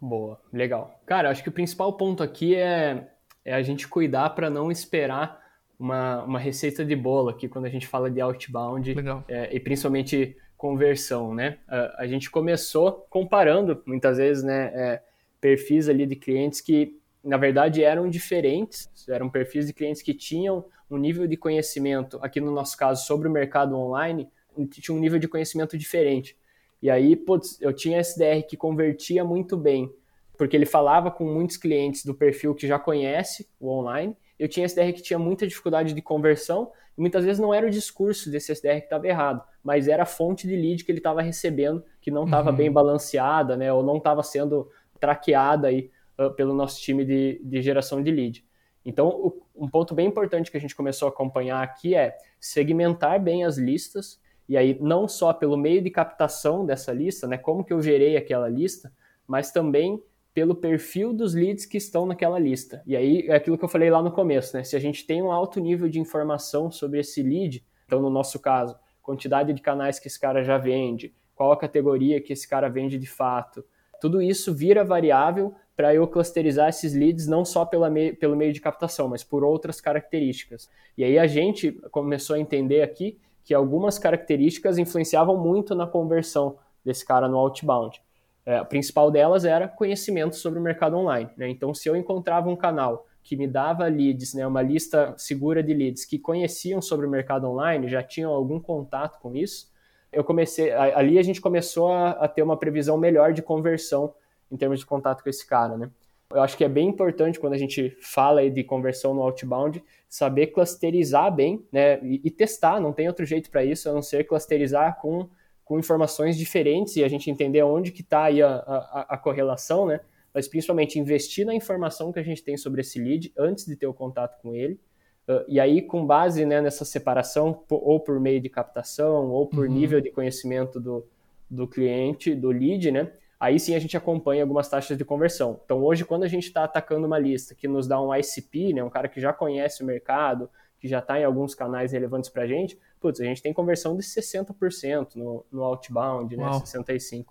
Boa, 0.00 0.40
legal. 0.52 1.00
Cara, 1.06 1.30
acho 1.30 1.42
que 1.42 1.48
o 1.48 1.52
principal 1.52 1.92
ponto 1.96 2.22
aqui 2.22 2.54
é, 2.54 3.08
é 3.44 3.54
a 3.54 3.62
gente 3.62 3.88
cuidar 3.88 4.30
para 4.30 4.50
não 4.50 4.70
esperar 4.70 5.40
uma, 5.78 6.22
uma 6.24 6.38
receita 6.38 6.84
de 6.84 6.96
bolo 6.96 7.30
aqui 7.30 7.48
quando 7.48 7.66
a 7.66 7.70
gente 7.70 7.86
fala 7.86 8.10
de 8.10 8.20
outbound 8.20 8.94
é, 9.28 9.54
e 9.54 9.60
principalmente 9.60 10.36
conversão, 10.56 11.34
né? 11.34 11.58
A, 11.68 12.02
a, 12.02 12.06
gente 12.06 12.30
começou 12.30 13.06
comparando 13.10 13.82
muitas 13.86 14.16
vezes, 14.16 14.42
né, 14.42 14.70
é, 14.74 15.02
perfis 15.40 15.88
ali 15.88 16.06
de 16.06 16.16
clientes 16.16 16.60
que 16.60 16.98
na 17.22 17.36
verdade 17.36 17.82
eram 17.82 18.08
diferentes, 18.08 18.88
eram 19.08 19.28
perfis 19.28 19.66
de 19.66 19.72
clientes 19.72 20.00
que 20.00 20.14
tinham 20.14 20.64
um 20.88 20.96
nível 20.96 21.26
de 21.26 21.36
conhecimento, 21.36 22.18
aqui 22.22 22.40
no 22.40 22.52
nosso 22.52 22.76
caso, 22.76 23.04
sobre 23.04 23.28
o 23.28 23.30
mercado 23.30 23.76
online, 23.76 24.30
tinha 24.64 24.96
um 24.96 25.00
nível 25.00 25.18
de 25.18 25.26
conhecimento 25.26 25.76
diferente. 25.76 26.36
E 26.80 26.88
aí, 26.88 27.16
putz, 27.16 27.60
eu 27.60 27.72
tinha 27.72 27.98
SDR 27.98 28.46
que 28.48 28.56
convertia 28.56 29.24
muito 29.24 29.56
bem, 29.56 29.92
porque 30.38 30.56
ele 30.56 30.66
falava 30.66 31.10
com 31.10 31.24
muitos 31.24 31.56
clientes 31.56 32.04
do 32.04 32.14
perfil 32.14 32.54
que 32.54 32.66
já 32.66 32.78
conhece 32.78 33.48
o 33.58 33.68
online. 33.68 34.16
Eu 34.38 34.48
tinha 34.48 34.66
SDR 34.66 34.92
que 34.92 35.02
tinha 35.02 35.18
muita 35.18 35.46
dificuldade 35.46 35.92
de 35.92 36.02
conversão, 36.02 36.70
e 36.96 37.00
muitas 37.00 37.24
vezes 37.24 37.40
não 37.40 37.52
era 37.52 37.66
o 37.66 37.70
discurso 37.70 38.30
desse 38.30 38.52
SDR 38.52 38.78
que 38.78 38.84
estava 38.84 39.06
errado, 39.06 39.42
mas 39.62 39.88
era 39.88 40.04
a 40.04 40.06
fonte 40.06 40.46
de 40.46 40.54
lead 40.54 40.84
que 40.84 40.92
ele 40.92 40.98
estava 40.98 41.20
recebendo 41.20 41.82
que 42.00 42.10
não 42.10 42.24
estava 42.24 42.50
uhum. 42.50 42.56
bem 42.56 42.70
balanceada, 42.70 43.56
né, 43.56 43.72
ou 43.72 43.82
não 43.82 43.96
estava 43.96 44.22
sendo 44.22 44.70
traqueada 45.00 45.68
aí, 45.68 45.90
uh, 46.18 46.30
pelo 46.34 46.54
nosso 46.54 46.80
time 46.80 47.04
de, 47.04 47.40
de 47.44 47.60
geração 47.62 48.02
de 48.02 48.10
lead. 48.10 48.44
Então, 48.84 49.08
o, 49.08 49.42
um 49.54 49.68
ponto 49.68 49.94
bem 49.94 50.06
importante 50.06 50.50
que 50.50 50.56
a 50.56 50.60
gente 50.60 50.76
começou 50.76 51.08
a 51.08 51.10
acompanhar 51.10 51.62
aqui 51.62 51.94
é 51.94 52.16
segmentar 52.38 53.20
bem 53.20 53.44
as 53.44 53.58
listas, 53.58 54.20
e 54.48 54.56
aí, 54.56 54.78
não 54.80 55.08
só 55.08 55.32
pelo 55.32 55.56
meio 55.56 55.82
de 55.82 55.90
captação 55.90 56.64
dessa 56.64 56.92
lista, 56.92 57.26
né, 57.26 57.36
como 57.36 57.64
que 57.64 57.72
eu 57.72 57.82
gerei 57.82 58.16
aquela 58.16 58.48
lista, 58.48 58.92
mas 59.26 59.50
também 59.50 60.00
pelo 60.32 60.54
perfil 60.54 61.12
dos 61.12 61.34
leads 61.34 61.64
que 61.64 61.78
estão 61.78 62.04
naquela 62.04 62.38
lista. 62.38 62.82
E 62.86 62.94
aí 62.94 63.26
é 63.26 63.36
aquilo 63.36 63.56
que 63.56 63.64
eu 63.64 63.68
falei 63.68 63.90
lá 63.90 64.02
no 64.02 64.12
começo, 64.12 64.54
né? 64.54 64.62
Se 64.62 64.76
a 64.76 64.78
gente 64.78 65.06
tem 65.06 65.22
um 65.22 65.32
alto 65.32 65.58
nível 65.58 65.88
de 65.88 65.98
informação 65.98 66.70
sobre 66.70 67.00
esse 67.00 67.22
lead, 67.22 67.64
então 67.86 68.02
no 68.02 68.10
nosso 68.10 68.38
caso, 68.38 68.78
quantidade 69.02 69.54
de 69.54 69.62
canais 69.62 69.98
que 69.98 70.08
esse 70.08 70.20
cara 70.20 70.44
já 70.44 70.58
vende, 70.58 71.14
qual 71.34 71.52
a 71.52 71.56
categoria 71.56 72.20
que 72.20 72.34
esse 72.34 72.46
cara 72.46 72.68
vende 72.68 72.98
de 72.98 73.06
fato, 73.06 73.64
tudo 73.98 74.20
isso 74.20 74.54
vira 74.54 74.84
variável 74.84 75.54
para 75.74 75.94
eu 75.94 76.06
clusterizar 76.06 76.68
esses 76.68 76.94
leads 76.94 77.26
não 77.26 77.44
só 77.44 77.64
pela 77.64 77.88
me 77.88 78.12
pelo 78.12 78.36
meio 78.36 78.52
de 78.52 78.60
captação, 78.60 79.08
mas 79.08 79.24
por 79.24 79.42
outras 79.42 79.80
características. 79.80 80.68
E 80.98 81.04
aí 81.04 81.18
a 81.18 81.26
gente 81.26 81.72
começou 81.90 82.36
a 82.36 82.38
entender 82.38 82.82
aqui 82.82 83.18
que 83.46 83.54
algumas 83.54 83.96
características 83.96 84.76
influenciavam 84.76 85.36
muito 85.36 85.72
na 85.72 85.86
conversão 85.86 86.58
desse 86.84 87.06
cara 87.06 87.28
no 87.28 87.38
outbound. 87.38 88.02
É, 88.44 88.58
a 88.58 88.64
principal 88.64 89.08
delas 89.08 89.44
era 89.44 89.68
conhecimento 89.68 90.34
sobre 90.34 90.58
o 90.58 90.62
mercado 90.62 90.96
online. 90.96 91.30
Né? 91.36 91.48
Então, 91.48 91.72
se 91.72 91.88
eu 91.88 91.94
encontrava 91.94 92.50
um 92.50 92.56
canal 92.56 93.06
que 93.22 93.36
me 93.36 93.46
dava 93.46 93.86
leads, 93.86 94.34
né, 94.34 94.44
uma 94.44 94.62
lista 94.62 95.14
segura 95.16 95.62
de 95.62 95.72
leads 95.72 96.04
que 96.04 96.18
conheciam 96.18 96.82
sobre 96.82 97.06
o 97.06 97.08
mercado 97.08 97.46
online, 97.46 97.88
já 97.88 98.02
tinham 98.02 98.32
algum 98.32 98.58
contato 98.58 99.20
com 99.20 99.36
isso, 99.36 99.70
eu 100.12 100.24
comecei, 100.24 100.72
ali 100.72 101.16
a 101.16 101.22
gente 101.22 101.40
começou 101.40 101.92
a, 101.92 102.10
a 102.10 102.26
ter 102.26 102.42
uma 102.42 102.56
previsão 102.56 102.98
melhor 102.98 103.32
de 103.32 103.42
conversão 103.42 104.12
em 104.50 104.56
termos 104.56 104.80
de 104.80 104.86
contato 104.86 105.22
com 105.22 105.30
esse 105.30 105.46
cara, 105.46 105.76
né? 105.76 105.88
Eu 106.30 106.42
acho 106.42 106.56
que 106.56 106.64
é 106.64 106.68
bem 106.68 106.88
importante 106.88 107.38
quando 107.38 107.52
a 107.52 107.58
gente 107.58 107.96
fala 108.00 108.40
aí 108.40 108.50
de 108.50 108.64
conversão 108.64 109.14
no 109.14 109.22
outbound, 109.22 109.82
saber 110.08 110.48
clusterizar 110.48 111.32
bem, 111.32 111.64
né? 111.70 112.00
E, 112.02 112.20
e 112.24 112.30
testar, 112.30 112.80
não 112.80 112.92
tem 112.92 113.06
outro 113.06 113.24
jeito 113.24 113.50
para 113.50 113.64
isso, 113.64 113.88
a 113.88 113.92
não 113.92 114.02
ser 114.02 114.24
clusterizar 114.24 115.00
com, 115.00 115.28
com 115.64 115.78
informações 115.78 116.36
diferentes 116.36 116.96
e 116.96 117.04
a 117.04 117.08
gente 117.08 117.30
entender 117.30 117.62
onde 117.62 117.92
que 117.92 118.00
está 118.00 118.24
aí 118.24 118.42
a, 118.42 118.48
a, 118.48 119.06
a, 119.10 119.18
correlação, 119.18 119.86
né? 119.86 120.00
Mas 120.34 120.48
principalmente 120.48 120.98
investir 120.98 121.46
na 121.46 121.54
informação 121.54 122.12
que 122.12 122.18
a 122.18 122.22
gente 122.22 122.42
tem 122.42 122.56
sobre 122.56 122.80
esse 122.80 122.98
lead 122.98 123.32
antes 123.38 123.64
de 123.64 123.76
ter 123.76 123.86
o 123.86 123.94
contato 123.94 124.40
com 124.42 124.54
ele. 124.54 124.80
Uh, 125.28 125.44
e 125.48 125.58
aí, 125.58 125.80
com 125.80 126.06
base 126.06 126.44
né, 126.44 126.60
nessa 126.60 126.84
separação, 126.84 127.64
ou 127.68 127.98
por 127.98 128.20
meio 128.20 128.40
de 128.40 128.48
captação, 128.48 129.30
ou 129.30 129.46
por 129.46 129.66
uhum. 129.66 129.72
nível 129.72 130.00
de 130.00 130.10
conhecimento 130.10 130.78
do, 130.78 131.04
do 131.50 131.66
cliente, 131.66 132.34
do 132.34 132.50
lead, 132.50 132.90
né? 132.90 133.12
Aí 133.38 133.58
sim 133.60 133.74
a 133.74 133.78
gente 133.78 133.96
acompanha 133.96 134.42
algumas 134.42 134.68
taxas 134.68 134.96
de 134.96 135.04
conversão. 135.04 135.60
Então 135.64 135.82
hoje, 135.82 136.04
quando 136.04 136.24
a 136.24 136.28
gente 136.28 136.44
está 136.44 136.64
atacando 136.64 137.06
uma 137.06 137.18
lista 137.18 137.54
que 137.54 137.68
nos 137.68 137.86
dá 137.86 138.00
um 138.00 138.14
ICP, 138.14 138.72
né, 138.72 138.82
um 138.82 138.90
cara 138.90 139.08
que 139.08 139.20
já 139.20 139.32
conhece 139.32 139.82
o 139.82 139.86
mercado, 139.86 140.50
que 140.78 140.88
já 140.88 140.98
está 140.98 141.18
em 141.18 141.24
alguns 141.24 141.54
canais 141.54 141.92
relevantes 141.92 142.30
para 142.30 142.42
a 142.42 142.46
gente, 142.46 142.78
putz, 143.00 143.20
a 143.20 143.24
gente 143.24 143.42
tem 143.42 143.52
conversão 143.52 143.96
de 143.96 144.02
60% 144.02 145.16
no, 145.16 145.44
no 145.50 145.62
outbound, 145.62 146.36
né, 146.36 146.44
65%. 146.44 147.26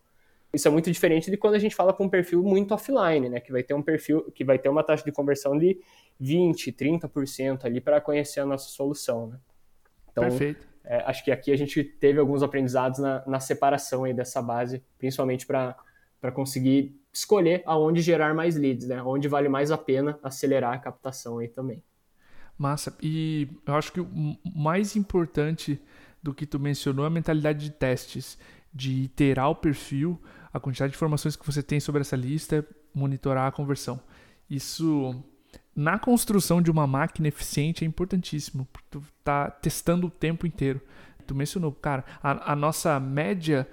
Isso 0.54 0.70
é 0.70 0.72
muito 0.72 0.90
diferente 0.90 1.30
de 1.30 1.36
quando 1.36 1.56
a 1.56 1.60
gente 1.60 1.76
fala 1.76 1.92
com 1.92 2.06
um 2.06 2.10
perfil 2.10 2.42
muito 2.42 2.74
offline, 2.74 3.28
né, 3.28 3.40
que 3.42 3.52
vai 3.52 3.62
ter 3.62 3.74
um 3.74 3.82
perfil, 3.82 4.32
que 4.32 4.46
vai 4.46 4.58
ter 4.58 4.70
uma 4.70 4.84
taxa 4.84 5.04
de 5.04 5.12
conversão 5.12 5.58
de 5.58 5.82
20, 6.20 6.72
30% 6.72 7.66
ali 7.66 7.82
para 7.82 8.00
conhecer 8.00 8.40
a 8.40 8.46
nossa 8.46 8.70
solução, 8.70 9.28
né? 9.28 9.40
Então, 10.12 10.24
Perfeito. 10.24 10.66
É, 10.86 10.98
acho 11.08 11.24
que 11.26 11.32
aqui 11.32 11.52
a 11.52 11.58
gente 11.58 11.84
teve 11.84 12.20
alguns 12.20 12.44
aprendizados 12.44 13.00
na, 13.00 13.24
na 13.26 13.40
separação 13.40 14.04
aí 14.04 14.14
dessa 14.14 14.42
base, 14.42 14.84
principalmente 14.98 15.46
para 15.46 15.76
para 16.20 16.32
conseguir 16.32 17.00
escolher 17.14 17.64
aonde 17.66 18.02
gerar 18.02 18.34
mais 18.34 18.56
leads, 18.56 18.88
né? 18.88 19.02
Onde 19.02 19.28
vale 19.28 19.48
mais 19.48 19.72
a 19.72 19.78
pena 19.78 20.20
acelerar 20.22 20.74
a 20.74 20.78
captação 20.78 21.40
aí 21.40 21.48
também. 21.48 21.84
Massa. 22.58 22.96
E 23.02 23.48
eu 23.66 23.76
acho 23.76 23.92
que 23.92 24.00
o 24.00 24.38
mais 24.56 24.96
importante 24.96 25.80
do 26.22 26.34
que 26.34 26.46
tu 26.46 26.60
mencionou 26.60 27.06
é 27.06 27.08
a 27.08 27.12
mentalidade 27.12 27.60
de 27.60 27.72
testes, 27.72 28.38
de 28.74 29.04
iterar 29.04 29.50
o 29.50 29.56
perfil, 29.56 30.20
a 30.52 30.60
quantidade 30.60 30.92
de 30.92 30.98
informações 30.98 31.36
que 31.36 31.46
você 31.46 31.62
tem 31.62 31.80
sobre 31.80 32.02
essa 32.02 32.16
lista, 32.16 32.66
monitorar 32.94 33.48
a 33.48 33.52
conversão. 33.52 34.00
Isso 34.50 35.16
na 35.76 36.00
construção 36.00 36.62
de 36.62 36.72
uma 36.72 36.88
máquina 36.88 37.28
eficiente 37.28 37.84
é 37.84 37.88
importantíssimo, 37.88 38.68
porque 38.72 38.88
tu 38.90 39.04
tá 39.24 39.50
testando 39.50 40.08
o 40.08 40.10
tempo 40.10 40.48
inteiro. 40.48 40.82
Tu 41.28 41.36
mencionou, 41.36 41.72
cara, 41.72 42.06
a, 42.22 42.54
a 42.54 42.56
nossa 42.56 43.00
média 43.00 43.68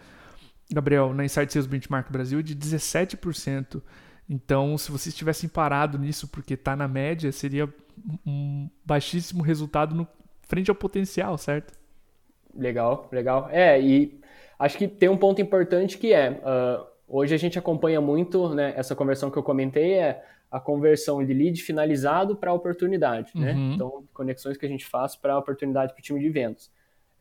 Gabriel, 0.73 1.13
na 1.13 1.25
Insight 1.25 1.53
Sales 1.53 1.67
Benchmark 1.67 2.11
Brasil 2.11 2.39
é 2.39 2.43
de 2.43 2.57
17%. 2.57 3.83
Então, 4.29 4.79
se 4.79 4.91
vocês 4.91 5.15
tivessem 5.15 5.49
parado 5.49 5.99
nisso 5.99 6.29
porque 6.29 6.55
está 6.55 6.75
na 6.75 6.89
média, 6.89 7.31
seria 7.33 7.69
um 8.27 8.69
baixíssimo 8.85 9.43
resultado 9.43 9.95
no 9.95 10.07
frente 10.43 10.71
ao 10.71 10.75
potencial, 10.75 11.37
certo? 11.37 11.75
Legal, 12.55 13.09
legal. 13.13 13.49
É, 13.51 13.81
e 13.81 14.21
acho 14.59 14.79
que 14.79 14.89
tem 14.89 15.09
um 15.09 15.17
ponto 15.17 15.41
importante 15.41 15.99
que 15.99 16.13
é, 16.13 16.31
uh, 16.31 16.87
hoje 17.09 17.35
a 17.35 17.39
gente 17.39 17.59
acompanha 17.59 18.01
muito, 18.01 18.55
né, 18.55 18.73
essa 18.77 18.95
conversão 18.95 19.31
que 19.31 19.37
eu 19.37 19.43
comentei 19.43 19.95
é 19.95 20.25
a 20.51 20.61
conversão 20.61 21.25
de 21.25 21.33
lead 21.33 21.63
finalizado 21.63 22.37
para 22.37 22.53
oportunidade, 22.53 23.33
né? 23.35 23.53
uhum. 23.53 23.69
né? 23.69 23.75
Então, 23.75 24.05
conexões 24.13 24.59
que 24.59 24.67
a 24.67 24.69
gente 24.69 24.85
faz 24.85 25.17
para 25.17 25.39
oportunidade 25.39 25.95
para 25.95 26.01
o 26.01 26.03
time 26.03 26.21
de 26.21 26.29
vendas 26.29 26.71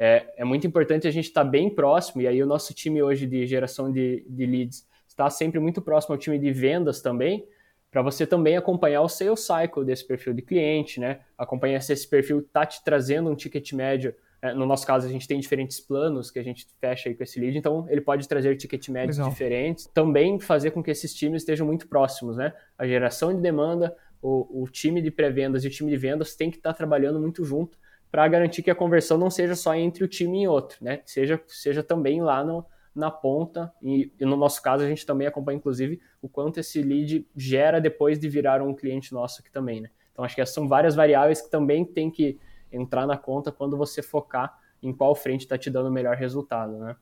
é, 0.03 0.33
é 0.37 0.43
muito 0.43 0.65
importante 0.65 1.07
a 1.07 1.11
gente 1.11 1.25
estar 1.25 1.43
tá 1.43 1.49
bem 1.49 1.69
próximo, 1.69 2.23
e 2.23 2.27
aí 2.27 2.41
o 2.41 2.45
nosso 2.47 2.73
time 2.73 3.03
hoje 3.03 3.27
de 3.27 3.45
geração 3.45 3.91
de, 3.91 4.25
de 4.27 4.47
leads 4.47 4.83
está 5.07 5.29
sempre 5.29 5.59
muito 5.59 5.79
próximo 5.79 6.15
ao 6.15 6.17
time 6.17 6.39
de 6.39 6.51
vendas 6.51 7.03
também, 7.03 7.45
para 7.91 8.01
você 8.01 8.25
também 8.25 8.57
acompanhar 8.57 9.03
o 9.03 9.07
sales 9.07 9.41
cycle 9.41 9.85
desse 9.85 10.07
perfil 10.07 10.33
de 10.33 10.41
cliente, 10.41 10.99
né? 10.99 11.19
Acompanhar 11.37 11.79
se 11.81 11.93
esse 11.93 12.07
perfil 12.07 12.39
está 12.39 12.65
te 12.65 12.83
trazendo 12.83 13.29
um 13.29 13.35
ticket 13.35 13.73
médio. 13.73 14.15
É, 14.41 14.55
no 14.55 14.65
nosso 14.65 14.87
caso, 14.87 15.05
a 15.05 15.09
gente 15.11 15.27
tem 15.27 15.39
diferentes 15.39 15.79
planos 15.79 16.31
que 16.31 16.39
a 16.39 16.43
gente 16.43 16.65
fecha 16.79 17.07
aí 17.07 17.13
com 17.13 17.21
esse 17.21 17.39
lead, 17.39 17.55
então 17.55 17.85
ele 17.87 18.01
pode 18.01 18.27
trazer 18.27 18.55
ticket 18.55 18.89
médios 18.89 19.17
Legal. 19.17 19.29
diferentes. 19.29 19.85
Também 19.93 20.39
fazer 20.39 20.71
com 20.71 20.81
que 20.81 20.89
esses 20.89 21.13
times 21.13 21.43
estejam 21.43 21.67
muito 21.67 21.87
próximos, 21.87 22.37
né? 22.37 22.53
A 22.75 22.87
geração 22.87 23.35
de 23.35 23.39
demanda, 23.39 23.95
o, 24.19 24.63
o 24.63 24.67
time 24.67 24.99
de 24.99 25.11
pré-vendas 25.11 25.63
e 25.63 25.67
o 25.67 25.69
time 25.69 25.91
de 25.91 25.97
vendas 25.97 26.35
tem 26.35 26.49
que 26.49 26.57
estar 26.57 26.71
tá 26.71 26.77
trabalhando 26.77 27.19
muito 27.19 27.43
junto 27.45 27.77
para 28.11 28.27
garantir 28.27 28.61
que 28.61 28.69
a 28.69 28.75
conversão 28.75 29.17
não 29.17 29.29
seja 29.29 29.55
só 29.55 29.73
entre 29.73 30.03
o 30.03 30.07
time 30.07 30.43
e 30.43 30.47
outro, 30.47 30.77
né? 30.83 31.01
Seja, 31.05 31.41
seja 31.47 31.81
também 31.81 32.21
lá 32.21 32.43
no, 32.43 32.65
na 32.93 33.09
ponta, 33.09 33.73
e, 33.81 34.11
e, 34.19 34.25
no 34.25 34.35
nosso 34.35 34.61
caso 34.61 34.83
a 34.83 34.87
gente 34.87 35.05
também 35.05 35.25
acompanha, 35.25 35.57
inclusive, 35.57 36.01
o 36.21 36.27
quanto 36.27 36.59
esse 36.59 36.81
lead 36.81 37.25
gera 37.35 37.79
depois 37.79 38.19
de 38.19 38.27
virar 38.27 38.61
um 38.61 38.75
cliente 38.75 39.13
nosso 39.13 39.39
aqui 39.39 39.49
também, 39.49 39.79
né? 39.79 39.89
Então 40.11 40.25
acho 40.25 40.35
que 40.35 40.41
essas 40.41 40.53
são 40.53 40.67
várias 40.67 40.93
variáveis 40.93 41.41
que 41.41 41.49
também 41.49 41.85
tem 41.85 42.11
que 42.11 42.37
entrar 42.69 43.07
na 43.07 43.17
conta 43.17 43.51
quando 43.51 43.77
você 43.77 44.01
focar 44.01 44.59
em 44.83 44.91
qual 44.93 45.15
frente 45.15 45.41
está 45.41 45.57
te 45.57 45.69
dando 45.69 45.87
o 45.87 45.91
melhor 45.91 46.17
resultado, 46.17 46.77
né? 46.77 46.95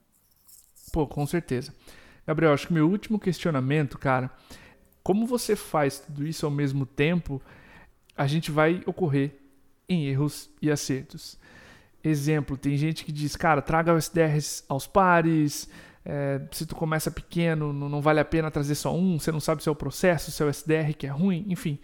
Pô, 0.92 1.06
com 1.06 1.26
certeza. 1.26 1.74
Gabriel, 2.24 2.52
acho 2.52 2.68
que 2.68 2.72
meu 2.72 2.88
último 2.88 3.18
questionamento, 3.18 3.98
cara, 3.98 4.30
como 5.02 5.26
você 5.26 5.56
faz 5.56 5.98
tudo 5.98 6.24
isso 6.24 6.46
ao 6.46 6.52
mesmo 6.52 6.86
tempo, 6.86 7.42
a 8.16 8.26
gente 8.26 8.52
vai 8.52 8.82
ocorrer 8.86 9.39
em 9.90 10.06
erros 10.06 10.48
e 10.62 10.70
acertos. 10.70 11.36
Exemplo, 12.02 12.56
tem 12.56 12.76
gente 12.76 13.04
que 13.04 13.12
diz, 13.12 13.36
cara, 13.36 13.60
traga 13.60 13.92
os 13.92 14.04
SDRs 14.04 14.64
aos 14.68 14.86
pares, 14.86 15.68
é, 16.04 16.40
se 16.50 16.64
tu 16.64 16.74
começa 16.74 17.10
pequeno, 17.10 17.72
não, 17.72 17.88
não, 17.88 18.00
vale 18.00 18.20
a 18.20 18.24
pena 18.24 18.50
trazer 18.50 18.76
só 18.76 18.94
um, 18.94 19.18
você 19.18 19.30
não 19.30 19.40
sabe 19.40 19.62
se 19.62 19.68
é 19.68 19.72
o 19.72 19.76
processo, 19.76 20.30
se 20.30 20.42
é 20.42 20.46
o 20.46 20.48
SDR 20.48 20.94
que 20.96 21.06
é 21.06 21.10
ruim, 21.10 21.44
enfim. 21.48 21.78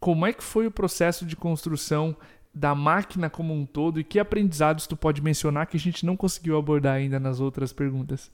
Como 0.00 0.26
é 0.26 0.32
que 0.32 0.42
foi 0.42 0.66
o 0.66 0.70
processo 0.70 1.24
de 1.24 1.36
construção 1.36 2.16
da 2.52 2.74
máquina 2.74 3.30
como 3.30 3.54
um 3.54 3.64
todo 3.64 4.00
e 4.00 4.04
que 4.04 4.18
aprendizados 4.18 4.86
tu 4.86 4.96
pode 4.96 5.22
mencionar 5.22 5.66
que 5.66 5.76
a 5.76 5.80
gente 5.80 6.04
não 6.04 6.16
conseguiu 6.16 6.56
abordar 6.56 6.96
ainda 6.96 7.20
nas 7.20 7.38
outras 7.38 7.72
perguntas? 7.72 8.32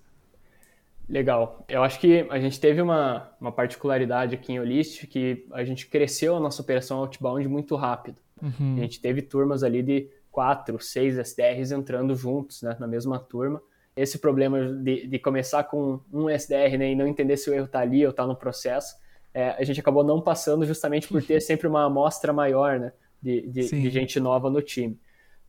Legal. 1.07 1.62
Eu 1.68 1.83
acho 1.83 2.00
que 2.00 2.26
a 2.30 2.38
gente 2.38 2.59
teve 2.59 2.80
uma, 2.80 3.30
uma 3.38 3.52
particularidade 3.52 4.35
aqui 4.35 4.52
em 4.52 4.61
Olist 4.61 5.07
que 5.07 5.46
a 5.52 5.62
gente 5.64 5.87
cresceu 5.87 6.37
a 6.37 6.40
nossa 6.40 6.62
operação 6.62 6.98
outbound 6.98 7.46
muito 7.46 7.76
rápido. 7.76 8.16
Uhum. 8.42 8.77
A 8.77 8.81
gente 8.81 9.01
teve 9.01 9.23
turmas 9.23 9.62
ali 9.62 9.83
de 9.83 10.09
quatro, 10.31 10.81
seis 10.81 11.16
SDRs 11.16 11.73
entrando 11.73 12.14
juntos 12.16 12.62
né, 12.62 12.77
na 12.79 12.87
mesma 12.87 13.18
turma. 13.18 13.62
Esse 13.97 14.18
problema 14.18 14.61
de, 14.61 15.07
de 15.07 15.18
começar 15.18 15.64
com 15.64 16.01
um 16.12 16.29
SDR 16.29 16.77
né, 16.77 16.90
e 16.90 16.94
não 16.97 17.07
entender 17.07 17.37
se 17.37 17.49
o 17.49 17.55
erro 17.55 17.66
está 17.66 17.81
ali 17.81 18.05
ou 18.05 18.11
está 18.11 18.27
no 18.27 18.35
processo, 18.35 18.97
é, 19.33 19.51
a 19.51 19.64
gente 19.64 19.79
acabou 19.79 20.03
não 20.03 20.20
passando 20.20 20.66
justamente 20.66 21.09
por 21.09 21.23
ter 21.23 21.40
sempre 21.42 21.68
uma 21.68 21.85
amostra 21.85 22.33
maior 22.33 22.81
né, 22.81 22.92
de, 23.23 23.42
de, 23.49 23.68
de 23.68 23.90
gente 23.90 24.18
nova 24.18 24.51
no 24.51 24.61
time. 24.61 24.99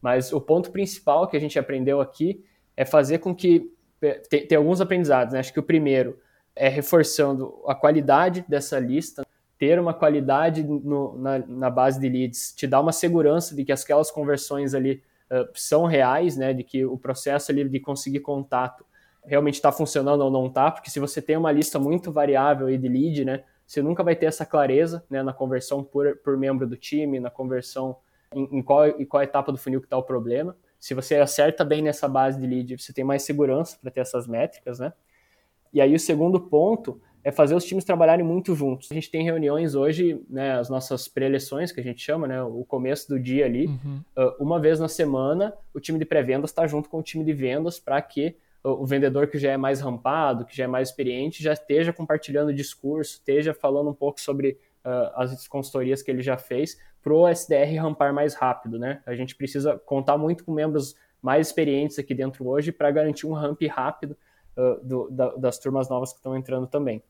Mas 0.01 0.31
o 0.31 0.39
ponto 0.39 0.71
principal 0.71 1.27
que 1.27 1.35
a 1.35 1.39
gente 1.39 1.57
aprendeu 1.57 1.99
aqui 1.99 2.43
é 2.77 2.85
fazer 2.85 3.19
com 3.19 3.33
que. 3.33 3.71
Tem, 4.29 4.45
tem 4.45 4.55
alguns 4.55 4.79
aprendizados, 4.79 5.33
né? 5.33 5.39
Acho 5.39 5.51
que 5.51 5.59
o 5.59 5.63
primeiro 5.63 6.19
é 6.55 6.69
reforçando 6.69 7.63
a 7.65 7.73
qualidade 7.73 8.45
dessa 8.47 8.77
lista, 8.77 9.25
ter 9.65 9.79
uma 9.79 9.95
qualidade 9.95 10.63
no, 10.63 11.17
na, 11.17 11.39
na, 11.39 11.69
base 11.71 11.99
de 11.99 12.07
leads 12.07 12.53
te 12.55 12.67
dá 12.67 12.79
uma 12.79 12.91
segurança 12.91 13.55
de 13.55 13.65
que 13.65 13.71
aquelas 13.71 14.11
conversões 14.11 14.75
ali 14.75 15.01
uh, 15.31 15.49
são 15.55 15.85
reais, 15.85 16.37
né? 16.37 16.53
De 16.53 16.63
que 16.63 16.85
o 16.85 16.95
processo 16.99 17.51
ali 17.51 17.67
de 17.67 17.79
conseguir 17.79 18.19
contato 18.19 18.85
realmente 19.23 19.55
está 19.55 19.71
funcionando 19.71 20.21
ou 20.21 20.29
não 20.29 20.45
está, 20.45 20.69
porque 20.69 20.91
se 20.91 20.99
você 20.99 21.19
tem 21.19 21.35
uma 21.35 21.51
lista 21.51 21.79
muito 21.79 22.11
variável 22.11 22.67
aí 22.67 22.77
de 22.77 22.87
lead, 22.87 23.25
né? 23.25 23.43
Você 23.65 23.81
nunca 23.81 24.03
vai 24.03 24.15
ter 24.15 24.27
essa 24.27 24.45
clareza 24.45 25.03
né, 25.09 25.23
na 25.23 25.33
conversão 25.33 25.83
por, 25.83 26.15
por 26.17 26.37
membro 26.37 26.67
do 26.67 26.77
time, 26.77 27.19
na 27.19 27.31
conversão 27.31 27.97
em, 28.31 28.59
em, 28.59 28.61
qual, 28.61 28.85
em 28.85 29.05
qual 29.05 29.23
etapa 29.23 29.51
do 29.51 29.57
funil 29.57 29.79
que 29.81 29.87
está 29.87 29.97
o 29.97 30.03
problema. 30.03 30.55
Se 30.79 30.93
você 30.93 31.15
acerta 31.15 31.65
bem 31.65 31.81
nessa 31.81 32.07
base 32.07 32.39
de 32.39 32.45
lead, 32.45 32.77
você 32.79 32.93
tem 32.93 33.03
mais 33.03 33.23
segurança 33.23 33.79
para 33.81 33.89
ter 33.89 34.01
essas 34.01 34.27
métricas, 34.27 34.77
né? 34.77 34.93
E 35.73 35.81
aí 35.81 35.95
o 35.95 35.99
segundo 35.99 36.39
ponto 36.39 37.01
é 37.25 37.31
fazer 37.31 37.55
os 37.55 37.65
times 37.65 37.83
trabalharem 37.83 38.23
muito 38.23 38.53
juntos. 38.53 38.87
A 38.91 38.93
gente 38.93 39.09
tem 39.09 39.23
reuniões 39.23 39.73
hoje, 39.73 40.21
né, 40.29 40.59
as 40.59 40.69
nossas 40.69 41.07
pré-eleções, 41.07 41.71
que 41.71 41.79
a 41.79 41.83
gente 41.83 41.99
chama, 41.99 42.27
né, 42.27 42.39
o 42.43 42.63
começo 42.63 43.09
do 43.09 43.19
dia 43.19 43.45
ali, 43.45 43.65
uhum. 43.65 43.99
uh, 44.15 44.35
uma 44.39 44.59
vez 44.59 44.79
na 44.79 44.87
semana, 44.87 45.51
o 45.73 45.79
time 45.79 45.97
de 45.97 46.05
pré-vendas 46.05 46.51
está 46.51 46.67
junto 46.67 46.87
com 46.87 46.99
o 46.99 47.03
time 47.03 47.25
de 47.25 47.33
vendas 47.33 47.79
para 47.79 47.99
que 47.99 48.37
o 48.63 48.85
vendedor 48.85 49.27
que 49.27 49.37
já 49.37 49.51
é 49.51 49.57
mais 49.57 49.79
rampado, 49.79 50.45
que 50.45 50.55
já 50.55 50.63
é 50.63 50.67
mais 50.67 50.89
experiente, 50.89 51.43
já 51.43 51.53
esteja 51.53 51.93
compartilhando 51.93 52.49
o 52.49 52.53
discurso, 52.53 53.13
esteja 53.13 53.53
falando 53.53 53.89
um 53.89 53.93
pouco 53.93 54.19
sobre 54.19 54.57
uh, 54.83 55.11
as 55.15 55.47
consultorias 55.47 56.01
que 56.01 56.09
ele 56.09 56.21
já 56.21 56.37
fez, 56.37 56.79
para 57.01 57.13
o 57.13 57.27
SDR 57.27 57.75
rampar 57.79 58.13
mais 58.13 58.33
rápido, 58.33 58.79
né? 58.79 59.01
A 59.05 59.13
gente 59.13 59.35
precisa 59.35 59.77
contar 59.85 60.17
muito 60.17 60.43
com 60.43 60.51
membros 60.51 60.95
mais 61.21 61.47
experientes 61.47 61.99
aqui 61.99 62.15
dentro 62.15 62.47
hoje 62.47 62.71
para 62.71 62.89
garantir 62.89 63.27
um 63.27 63.33
ramp 63.33 63.61
rápido 63.69 64.17
uh, 64.57 64.83
do, 64.83 65.09
da, 65.11 65.35
das 65.35 65.59
turmas 65.59 65.87
novas 65.87 66.11
que 66.11 66.17
estão 66.17 66.35
entrando 66.35 66.65
também. 66.65 67.03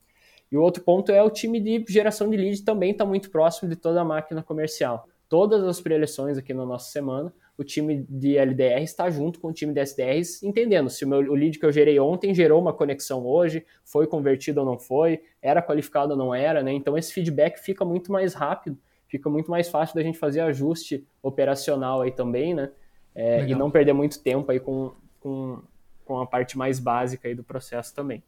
E 0.52 0.58
o 0.58 0.62
outro 0.62 0.84
ponto 0.84 1.12
é 1.12 1.22
o 1.22 1.30
time 1.30 1.60
de 1.60 1.84
geração 1.88 2.30
de 2.30 2.38
lead 2.38 2.64
também 2.64 2.92
está 2.92 3.06
muito 3.06 3.30
próximo 3.30 3.70
de 3.70 3.76
toda 3.76 4.02
a 4.02 4.06
máquina 4.06 4.44
comercial. 4.44 5.08
Todas 5.28 5.64
as 5.64 5.82
preleções 5.82 6.38
aqui 6.38 6.54
na 6.54 6.66
nossa 6.66 6.92
semana, 6.92 7.34
o 7.58 7.64
time 7.64 8.06
de 8.10 8.38
LDR 8.38 8.84
está 8.84 9.10
junto 9.10 9.40
com 9.40 9.48
o 9.48 9.54
time 9.54 9.74
de 9.74 9.80
SDRs, 9.80 10.44
entendendo 10.44 10.90
se 10.90 11.06
o, 11.06 11.08
meu, 11.08 11.20
o 11.20 11.34
lead 11.34 11.58
que 11.58 11.66
eu 11.66 11.72
gerei 11.72 12.00
ontem 12.00 12.34
gerou 12.34 12.62
uma 12.62 12.74
conexão 12.74 13.26
hoje, 13.26 13.66
foi 13.84 14.06
convertido 14.06 14.60
ou 14.60 14.66
não 14.66 14.78
foi, 14.78 15.22
era 15.42 15.62
qualificado 15.62 16.12
ou 16.12 16.18
não 16.18 16.36
era, 16.36 16.62
né? 16.62 16.74
Então 16.74 16.98
esse 16.98 17.14
feedback 17.14 17.58
fica 17.58 17.86
muito 17.86 18.12
mais 18.12 18.34
rápido, 18.34 18.78
fica 19.08 19.30
muito 19.30 19.50
mais 19.50 19.70
fácil 19.70 19.96
da 19.96 20.04
gente 20.04 20.18
fazer 20.18 20.42
ajuste 20.42 21.08
operacional 21.24 22.02
aí 22.02 22.12
também, 22.12 22.54
né? 22.54 22.72
É, 23.16 23.46
e 23.48 23.56
não 23.56 23.72
perder 23.72 23.94
muito 23.94 24.22
tempo 24.22 24.52
aí 24.52 24.60
com, 24.60 24.92
com, 25.22 25.62
com 26.04 26.20
a 26.20 26.26
parte 26.26 26.58
mais 26.58 26.80
básica 26.80 27.30
aí 27.30 27.34
do 27.34 27.44
processo 27.44 27.96
também. 27.96 28.22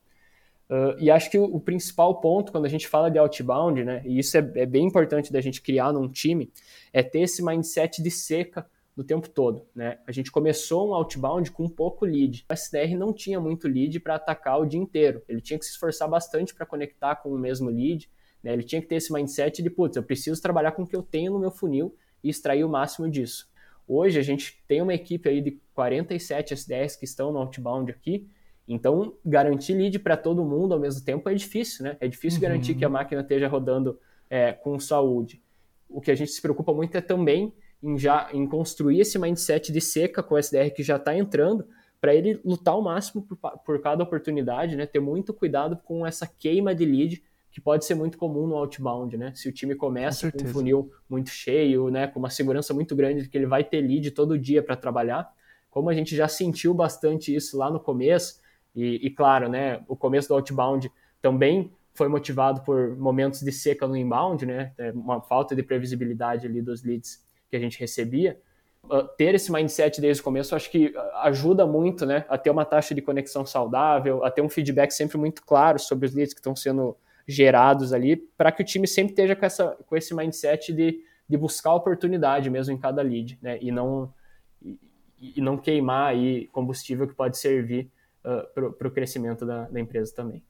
Uh, 0.70 1.00
e 1.00 1.10
acho 1.10 1.32
que 1.32 1.38
o, 1.38 1.46
o, 1.46 1.62
principal 1.62 2.20
ponto 2.20 2.52
quando 2.52 2.66
a 2.66 2.70
gente 2.70 2.90
fala 2.90 3.10
de 3.10 3.18
outbound, 3.18 3.86
né, 3.86 4.02
e 4.06 4.20
isso 4.20 4.38
é, 4.38 4.52
é, 4.56 4.66
bem 4.66 4.86
importante 4.86 5.32
da 5.32 5.40
gente 5.40 5.62
criar 5.62 5.94
num 5.94 6.10
time, 6.10 6.52
é 6.92 7.02
ter 7.02 7.22
esse 7.22 7.42
mindset 7.42 8.04
de 8.04 8.12
seca 8.12 8.70
do 8.94 9.04
tempo 9.04 9.30
todo. 9.30 9.66
Né? 9.74 9.98
A 10.06 10.12
gente 10.12 10.30
começou 10.30 10.90
um 10.90 10.94
outbound 10.94 11.52
com 11.52 11.70
pouco 11.70 12.04
lead. 12.04 12.46
O 12.50 12.54
SDR 12.54 12.98
não 12.98 13.14
tinha 13.14 13.40
muito 13.40 13.68
lead 13.68 14.00
para 14.00 14.16
atacar 14.16 14.60
o 14.60 14.66
dia 14.66 14.80
inteiro. 14.80 15.22
Ele 15.30 15.40
tinha 15.40 15.58
que 15.58 15.66
se 15.66 15.72
esforçar 15.72 16.10
bastante 16.10 16.54
para 16.54 16.66
conectar 16.66 17.16
com 17.16 17.30
o 17.30 17.38
mesmo 17.38 17.70
lead. 17.70 18.10
Né? 18.44 18.54
Ele 18.54 18.64
tinha 18.64 18.82
que 18.82 18.88
ter 18.88 18.96
esse 18.96 19.14
mindset 19.14 19.62
de, 19.62 19.70
putz, 19.70 19.96
eu 19.96 20.04
preciso 20.04 20.42
trabalhar 20.42 20.72
com 20.72 20.82
o 20.82 20.88
que 20.88 20.96
eu 20.96 21.04
tenho 21.04 21.32
no 21.32 21.40
meu 21.40 21.52
funil 21.52 21.96
e 22.24 22.30
extrair 22.30 22.64
o 22.64 22.70
máximo 22.70 23.10
disso. 23.10 23.48
Hoje 23.88 24.20
a 24.20 24.24
gente 24.24 24.62
tem 24.68 24.82
uma 24.82 24.94
equipe 24.94 25.30
aí 25.30 25.42
de 25.42 25.62
47 25.74 26.54
SDRs 26.54 26.98
que 26.98 27.06
estão 27.06 27.32
no 27.32 27.38
outbound 27.38 27.92
aqui, 27.92 28.28
então, 28.68 29.14
garantir 29.26 29.74
lead 29.74 29.98
para 30.00 30.18
todo 30.18 30.44
mundo 30.44 30.74
ao 30.74 30.80
mesmo 30.80 31.04
tempo 31.06 31.30
é 31.30 31.34
difícil, 31.34 31.86
né? 31.86 31.96
É 32.02 32.08
difícil 32.08 32.38
uhum. 32.40 32.50
garantir 32.50 32.76
que 32.76 32.84
a 32.84 32.90
máquina 32.90 33.22
esteja 33.22 33.48
rodando 33.48 33.98
é, 34.30 34.52
com 34.52 34.78
saúde. 34.78 35.42
O 35.88 36.02
que 36.02 36.12
a 36.12 36.16
gente 36.16 36.32
se 36.32 36.42
preocupa 36.42 36.74
muito 36.74 36.96
é 36.98 37.02
também 37.02 37.54
em, 37.82 37.98
já, 37.98 38.30
em 38.34 38.46
construir 38.46 39.00
esse 39.00 39.18
mindset 39.18 39.72
de 39.72 39.80
seca 39.80 40.22
com 40.22 40.36
o 40.36 40.38
SDR 40.38 40.70
que 40.76 40.84
já 40.84 40.98
está 40.98 41.16
entrando, 41.16 41.66
para 42.00 42.14
ele 42.14 42.40
lutar 42.44 42.74
ao 42.74 42.82
máximo 42.82 43.24
por, 43.24 43.38
por, 43.38 43.82
cada 43.82 44.04
oportunidade, 44.04 44.76
né? 44.76 44.86
Ter 44.86 45.00
muito 45.00 45.34
cuidado 45.34 45.78
com 45.78 46.06
essa 46.06 46.28
queima 46.28 46.76
de 46.76 46.86
lead, 46.86 47.24
que 47.50 47.62
pode 47.62 47.86
ser 47.86 47.96
muito 47.96 48.18
comum 48.18 48.46
no 48.46 48.56
outbound, 48.56 49.18
né? 49.18 49.32
Se 49.34 49.48
o 49.48 49.52
time 49.52 49.76
começa 49.76 50.32
com, 50.32 50.38
com 50.38 50.46
um 50.46 50.48
funil 50.48 50.92
muito 51.10 51.30
cheio, 51.30 51.90
né? 51.90 52.06
Com 52.06 52.20
uma 52.20 52.30
segurança 52.30 52.74
muito 52.74 52.96
grande 52.96 53.24
de 53.24 53.30
que 53.30 53.38
ele 53.38 53.48
vai 53.48 53.64
ter 53.64 53.82
lead 53.82 54.12
todo 54.12 54.38
dia 54.38 54.62
para 54.62 54.76
trabalhar, 54.76 55.28
como 55.70 55.90
a 55.90 55.94
gente 55.94 56.16
já 56.16 56.28
sentiu 56.28 56.74
bastante 56.74 57.34
isso 57.34 57.58
lá 57.58 57.72
no 57.72 57.80
começo, 57.80 58.40
e, 58.78 59.08
e, 59.08 59.10
claro, 59.10 59.50
né, 59.50 59.84
o 59.88 59.96
começo 59.96 60.28
do 60.28 60.36
outbound 60.36 60.92
também 61.20 61.74
foi 61.96 62.08
motivado 62.08 62.62
por 62.62 62.96
momentos 62.96 63.42
de 63.42 63.52
seca 63.52 63.88
no 63.88 63.98
inbound, 63.98 64.46
né, 64.46 64.72
é, 64.78 64.92
uma 64.92 65.20
falta 65.20 65.56
de 65.56 65.64
previsibilidade 65.64 66.46
ali 66.46 66.62
dos 66.62 66.84
leads 66.84 67.26
que 67.50 67.56
a 67.56 67.60
gente 67.60 67.80
recebia. 67.80 68.40
Uh, 68.84 69.04
ter 69.18 69.34
esse 69.34 69.52
mindset 69.52 70.00
desde 70.00 70.22
o 70.22 70.24
começo 70.24 70.56
acho 70.56 70.70
que 70.70 70.94
ajuda 71.24 71.66
muito, 71.66 72.06
né, 72.06 72.24
a 72.30 72.38
ter 72.38 72.52
uma 72.52 72.64
taxa 72.64 72.94
de 72.94 73.02
conexão 73.02 73.48
saudável, 73.48 74.24
a 74.24 74.30
ter 74.30 74.44
um 74.44 74.48
feedback 74.48 74.92
sempre 74.92 75.18
muito 75.18 75.44
claro 75.44 75.80
sobre 75.80 76.06
os 76.06 76.14
leads 76.14 76.36
que 76.36 76.40
estão 76.40 76.56
sendo 76.56 76.96
gerados 77.28 77.92
ali, 77.92 78.16
para 78.16 78.52
que 78.52 78.62
o 78.62 78.66
time 78.66 78.88
sempre 78.88 79.14
esteja 79.14 79.36
com, 79.36 79.46
essa, 79.46 79.76
com 79.88 79.98
esse 79.98 80.16
mindset 80.16 80.72
de, 80.72 81.00
de 81.28 81.36
buscar 81.36 81.74
oportunidade 81.74 82.48
mesmo 82.52 82.76
em 82.76 82.78
cada 82.78 83.02
lead, 83.02 83.40
né, 83.42 83.58
e 83.60 83.72
não 83.72 84.14
e, 84.62 85.34
e 85.38 85.42
não 85.42 85.58
queimar 85.58 86.12
aí 86.12 86.48
combustível 86.50 87.08
que 87.08 87.16
pode 87.16 87.40
servir 87.40 87.92
uh, 88.28 88.72
para 88.74 88.88
o 88.88 88.92
crescimento 88.92 89.46
da, 89.46 89.64
da 89.70 89.80
empresa 89.80 90.14
também. 90.14 90.44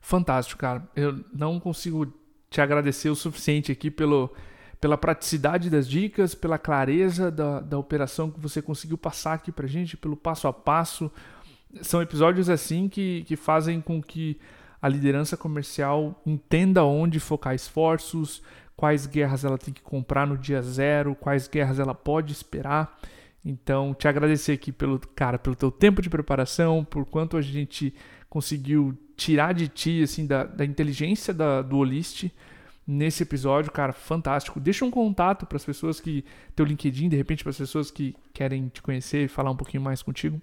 Fantástico, 0.00 0.60
cara. 0.60 0.86
Eu 0.94 1.24
não 1.32 1.58
consigo 1.58 2.12
te 2.50 2.60
agradecer 2.60 3.08
o 3.08 3.14
suficiente 3.14 3.72
aqui 3.72 3.90
pelo, 3.90 4.30
pela 4.80 4.98
praticidade 4.98 5.70
das 5.70 5.88
dicas, 5.88 6.34
pela 6.34 6.58
clareza 6.58 7.30
da, 7.30 7.60
da 7.60 7.78
operação 7.78 8.30
que 8.30 8.38
você 8.38 8.60
conseguiu 8.60 8.98
passar 8.98 9.34
aqui 9.34 9.50
para 9.50 9.66
gente, 9.66 9.96
pelo 9.96 10.16
passo 10.16 10.46
a 10.46 10.52
passo. 10.52 11.10
São 11.80 12.02
episódios 12.02 12.50
assim 12.50 12.88
que, 12.88 13.24
que 13.26 13.34
fazem 13.34 13.80
com 13.80 14.00
que 14.02 14.38
a 14.80 14.88
liderança 14.88 15.36
comercial 15.36 16.20
entenda 16.26 16.84
onde 16.84 17.18
focar 17.18 17.54
esforços, 17.54 18.42
quais 18.76 19.06
guerras 19.06 19.42
ela 19.42 19.56
tem 19.56 19.72
que 19.72 19.80
comprar 19.80 20.26
no 20.26 20.36
dia 20.36 20.60
zero, 20.60 21.14
quais 21.14 21.48
guerras 21.48 21.78
ela 21.78 21.94
pode 21.94 22.32
esperar. 22.32 22.94
Então, 23.44 23.92
te 23.92 24.08
agradecer 24.08 24.52
aqui 24.52 24.72
pelo 24.72 24.98
cara, 24.98 25.38
pelo 25.38 25.54
teu 25.54 25.70
tempo 25.70 26.00
de 26.00 26.08
preparação, 26.08 26.84
por 26.84 27.04
quanto 27.04 27.36
a 27.36 27.42
gente 27.42 27.92
conseguiu 28.28 28.96
tirar 29.16 29.52
de 29.52 29.68
ti 29.68 30.02
assim 30.02 30.26
da, 30.26 30.44
da 30.44 30.64
inteligência 30.64 31.32
da, 31.32 31.62
do 31.62 31.76
Olist 31.76 32.30
nesse 32.86 33.22
episódio, 33.22 33.70
cara, 33.70 33.92
fantástico. 33.92 34.58
Deixa 34.58 34.84
um 34.84 34.90
contato 34.90 35.46
para 35.46 35.56
as 35.56 35.64
pessoas 35.64 36.00
que 36.00 36.24
teu 36.54 36.64
LinkedIn, 36.64 37.08
de 37.08 37.16
repente 37.16 37.42
para 37.42 37.50
as 37.50 37.58
pessoas 37.58 37.90
que 37.90 38.14
querem 38.32 38.68
te 38.68 38.82
conhecer 38.82 39.24
e 39.24 39.28
falar 39.28 39.50
um 39.50 39.56
pouquinho 39.56 39.82
mais 39.82 40.02
contigo. 40.02 40.40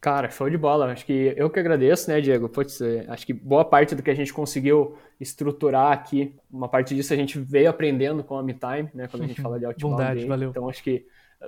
Cara, 0.00 0.30
show 0.30 0.48
de 0.48 0.56
bola. 0.56 0.92
Acho 0.92 1.04
que 1.04 1.34
eu 1.36 1.50
que 1.50 1.58
agradeço, 1.58 2.08
né, 2.08 2.20
Diego? 2.20 2.48
Putz, 2.48 2.80
é, 2.80 3.04
acho 3.08 3.26
que 3.26 3.32
boa 3.32 3.64
parte 3.64 3.96
do 3.96 4.02
que 4.02 4.10
a 4.10 4.14
gente 4.14 4.32
conseguiu 4.32 4.96
estruturar 5.20 5.92
aqui, 5.92 6.36
uma 6.48 6.68
parte 6.68 6.94
disso 6.94 7.12
a 7.12 7.16
gente 7.16 7.38
veio 7.40 7.68
aprendendo 7.68 8.22
com 8.22 8.38
a 8.38 8.42
MeTime, 8.42 8.88
né, 8.94 9.08
quando 9.08 9.24
a 9.24 9.26
gente 9.26 9.42
fala 9.42 9.58
de 9.58 9.64
outbound. 9.64 9.96
Bondade, 9.96 10.24
valeu. 10.26 10.50
Então 10.50 10.68
acho 10.68 10.82
que 10.82 11.04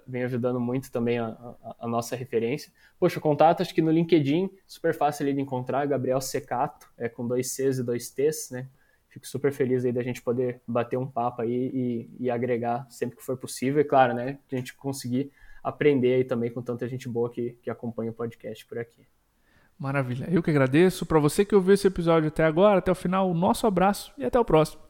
vem 0.07 0.23
ajudando 0.23 0.61
muito 0.61 0.91
também 0.91 1.19
a, 1.19 1.27
a, 1.27 1.77
a, 1.81 1.89
nossa 1.89 2.15
referência. 2.15 2.73
Poxa, 2.99 3.21
contato 3.21 3.61
acho 3.61 3.75
que 3.75 3.83
no 3.83 3.91
LinkedIn, 3.91 4.51
super 4.67 4.95
fácil 4.95 5.25
ali 5.25 5.35
de 5.35 5.41
encontrar, 5.41 5.87
Gabriel 5.87 6.21
Secato, 6.21 6.89
é 6.97 7.09
com 7.09 7.27
dois 7.27 7.51
Cs 7.53 7.79
e 7.79 7.83
dois 7.83 8.11
Ts, 8.11 8.51
né? 8.51 8.69
Fico 9.09 9.27
super 9.27 9.53
feliz 9.53 9.85
aí 9.85 9.91
da 9.91 10.03
gente 10.03 10.23
poder 10.23 10.61
bater 10.67 10.97
um 10.97 11.07
papo 11.07 11.43
aí 11.43 11.71
e, 11.75 12.11
e 12.21 12.31
agregar 12.31 12.87
sempre 12.89 13.17
que 13.17 13.25
for 13.25 13.37
possível. 13.37 13.81
E 13.81 13.85
claro, 13.85 14.15
né, 14.15 14.39
a 14.51 14.57
gente 14.57 14.73
conseguir 14.75 15.33
aprender 15.63 16.15
aí 16.15 16.25
também 16.25 16.51
com 16.51 16.63
tanta 16.63 16.87
gente 16.89 17.09
boa 17.09 17.29
que, 17.29 17.59
que 17.61 17.69
acompanha 17.69 18.13
o 18.13 18.15
podcast 18.15 18.65
por 18.67 18.79
aqui. 18.79 19.05
Maravilha. 19.77 20.29
Eu 20.31 20.43
que 20.43 20.51
agradeço. 20.51 21.05
Para 21.05 21.19
você 21.19 21.45
que 21.45 21.55
ouviu 21.55 21.75
esse 21.75 21.87
episódio 21.87 22.29
até 22.29 22.45
agora, 22.45 22.79
até 22.79 22.93
o 22.93 22.95
final, 22.95 23.29
o 23.29 23.35
nosso 23.35 23.67
abraço 23.67 24.13
e 24.17 24.25
até 24.25 24.39
o 24.39 24.45
próximo. 24.45 24.90